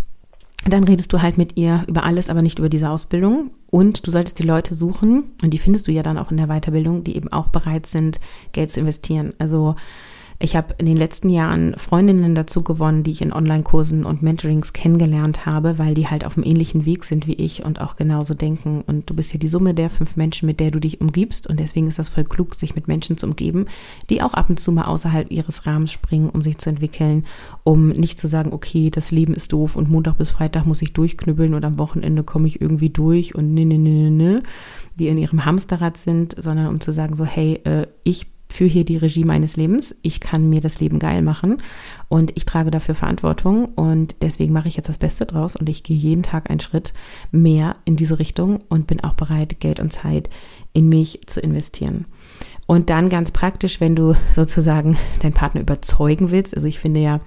[0.68, 3.50] Dann redest du halt mit ihr über alles, aber nicht über diese Ausbildung.
[3.70, 6.48] Und du solltest die Leute suchen, und die findest du ja dann auch in der
[6.48, 8.20] Weiterbildung, die eben auch bereit sind,
[8.52, 9.32] Geld zu investieren.
[9.38, 9.76] Also
[10.42, 14.72] ich habe in den letzten Jahren Freundinnen dazu gewonnen, die ich in Online-Kursen und Mentorings
[14.72, 18.32] kennengelernt habe, weil die halt auf einem ähnlichen Weg sind wie ich und auch genauso
[18.32, 18.82] denken.
[18.86, 21.46] Und du bist ja die Summe der fünf Menschen, mit der du dich umgibst.
[21.46, 23.66] Und deswegen ist das voll klug, sich mit Menschen zu umgeben,
[24.08, 27.26] die auch ab und zu mal außerhalb ihres Rahmens springen, um sich zu entwickeln,
[27.62, 30.94] um nicht zu sagen, okay, das Leben ist doof und Montag bis Freitag muss ich
[30.94, 34.42] durchknüppeln und am Wochenende komme ich irgendwie durch und ne, ne, ne, ne, ne,
[34.98, 38.66] die in ihrem Hamsterrad sind, sondern um zu sagen, so, hey, äh, ich bin für
[38.66, 39.94] hier die Regie meines Lebens.
[40.02, 41.62] Ich kann mir das Leben geil machen
[42.08, 45.82] und ich trage dafür Verantwortung und deswegen mache ich jetzt das Beste draus und ich
[45.82, 46.92] gehe jeden Tag einen Schritt
[47.30, 50.28] mehr in diese Richtung und bin auch bereit, Geld und Zeit
[50.72, 52.06] in mich zu investieren.
[52.66, 56.54] Und dann ganz praktisch, wenn du sozusagen deinen Partner überzeugen willst.
[56.54, 57.20] Also ich finde ja,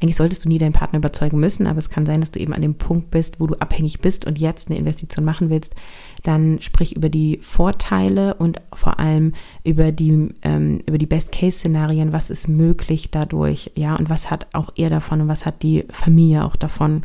[0.00, 2.52] eigentlich solltest du nie deinen Partner überzeugen müssen, aber es kann sein, dass du eben
[2.52, 5.74] an dem Punkt bist, wo du abhängig bist und jetzt eine Investition machen willst.
[6.22, 9.32] Dann sprich über die Vorteile und vor allem
[9.64, 12.12] über die, ähm, über die Best-Case-Szenarien.
[12.12, 13.70] Was ist möglich dadurch?
[13.74, 17.02] Ja, und was hat auch er davon und was hat die Familie auch davon?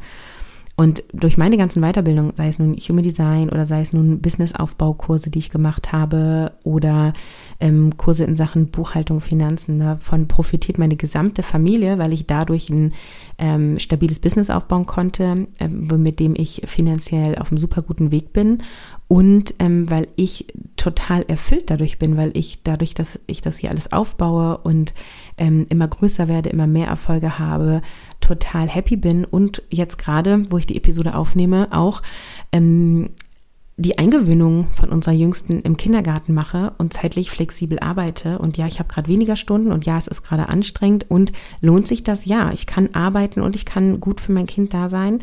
[0.82, 5.30] Und durch meine ganzen Weiterbildungen, sei es nun Human Design oder sei es nun Business-Aufbaukurse,
[5.30, 7.14] die ich gemacht habe oder
[7.60, 12.94] ähm, Kurse in Sachen Buchhaltung, Finanzen, davon profitiert meine gesamte Familie, weil ich dadurch ein
[13.38, 18.34] ähm, stabiles Business aufbauen konnte, ähm, mit dem ich finanziell auf einem super guten Weg
[18.34, 18.64] bin
[19.12, 20.46] und ähm, weil ich
[20.78, 24.94] total erfüllt dadurch bin, weil ich dadurch, dass ich das hier alles aufbaue und
[25.38, 27.82] ähm, immer größer werde, immer mehr Erfolge habe,
[28.22, 32.02] total happy bin und jetzt gerade, wo ich die Episode aufnehme, auch
[32.54, 33.10] ähm,
[33.76, 38.40] die Eingewöhnung von unserer Jüngsten im Kindergarten mache und zeitlich flexibel arbeite.
[38.40, 41.88] Und ja, ich habe gerade weniger Stunden und ja, es ist gerade anstrengend und lohnt
[41.88, 42.26] sich das?
[42.26, 45.20] Ja, ich kann arbeiten und ich kann gut für mein Kind da sein.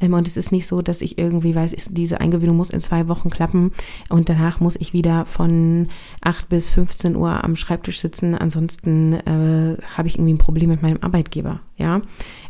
[0.00, 3.08] Ähm, und es ist nicht so, dass ich irgendwie weiß, diese Eingewöhnung muss in zwei
[3.08, 3.72] Wochen klappen
[4.08, 5.88] und danach muss ich wieder von
[6.22, 8.34] 8 bis 15 Uhr am Schreibtisch sitzen.
[8.34, 11.60] Ansonsten äh, habe ich irgendwie ein Problem mit meinem Arbeitgeber.
[11.76, 12.02] Ja,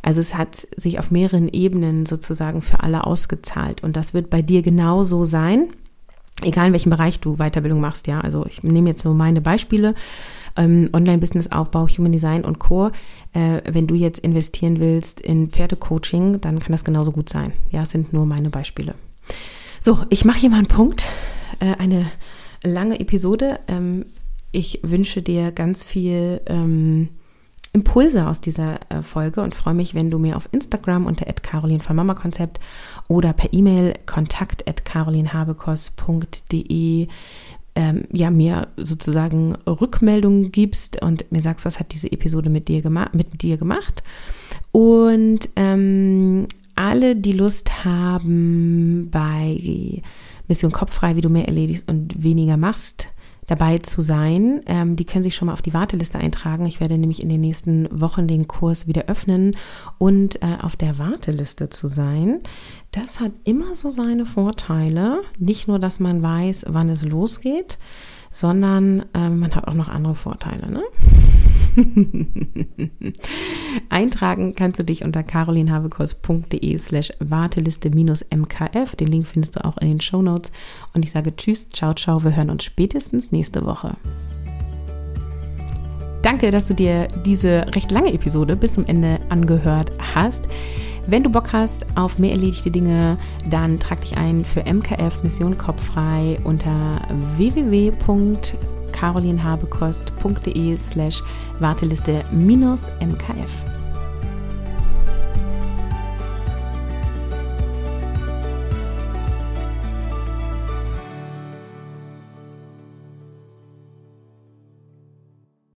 [0.02, 4.42] also es hat sich auf mehreren Ebenen sozusagen für alle ausgezahlt und das wird bei
[4.42, 5.68] dir genauso sein
[6.42, 8.20] egal in welchem Bereich du Weiterbildung machst, ja.
[8.20, 9.94] Also ich nehme jetzt nur meine Beispiele
[10.58, 12.88] ähm, Online-Business-Aufbau, Human Design und Co.
[13.32, 17.52] Äh, wenn du jetzt investieren willst in Pferdecoaching, dann kann das genauso gut sein.
[17.70, 18.94] Ja, es sind nur meine Beispiele.
[19.80, 21.06] So, ich mache hier mal einen Punkt.
[21.60, 22.10] Äh, eine
[22.62, 23.60] lange Episode.
[23.68, 24.04] Ähm,
[24.52, 27.08] ich wünsche dir ganz viel ähm,
[27.72, 31.78] Impulse aus dieser äh, Folge und freue mich, wenn du mir auf Instagram unter Caroline
[31.80, 32.60] von Mama Konzept
[33.08, 37.06] oder per E-Mail kontakt at carolinhabekos.de
[37.78, 42.82] ähm, ja, mir sozusagen Rückmeldungen gibst und mir sagst, was hat diese Episode mit dir,
[42.82, 44.02] gema mit dir gemacht.
[44.72, 50.02] Und ähm, alle, die Lust haben, bei
[50.48, 53.06] Mission Kopffrei, wie du mehr erledigst und weniger machst,
[53.48, 54.60] dabei zu sein.
[54.66, 56.66] Ähm, die können sich schon mal auf die Warteliste eintragen.
[56.66, 59.56] Ich werde nämlich in den nächsten Wochen den Kurs wieder öffnen
[59.98, 62.40] und äh, auf der Warteliste zu sein.
[62.92, 65.22] Das hat immer so seine Vorteile.
[65.38, 67.78] Nicht nur, dass man weiß, wann es losgeht,
[68.30, 70.70] sondern äh, man hat auch noch andere Vorteile.
[70.70, 70.82] Ne?
[73.88, 78.96] Eintragen kannst du dich unter carolinhavekos.de slash Warteliste-MKF.
[78.96, 80.50] Den Link findest du auch in den Show Notes.
[80.94, 82.22] Und ich sage Tschüss, ciao, ciao.
[82.24, 83.96] Wir hören uns spätestens nächste Woche.
[86.22, 90.44] Danke, dass du dir diese recht lange Episode bis zum Ende angehört hast.
[91.06, 93.16] Wenn du Bock hast auf mehr erledigte Dinge,
[93.48, 97.08] dann trag dich ein für MKF Mission Kopffrei unter
[98.92, 101.22] www.carolinhabekost.de slash
[101.60, 103.77] Warteliste minus MKF.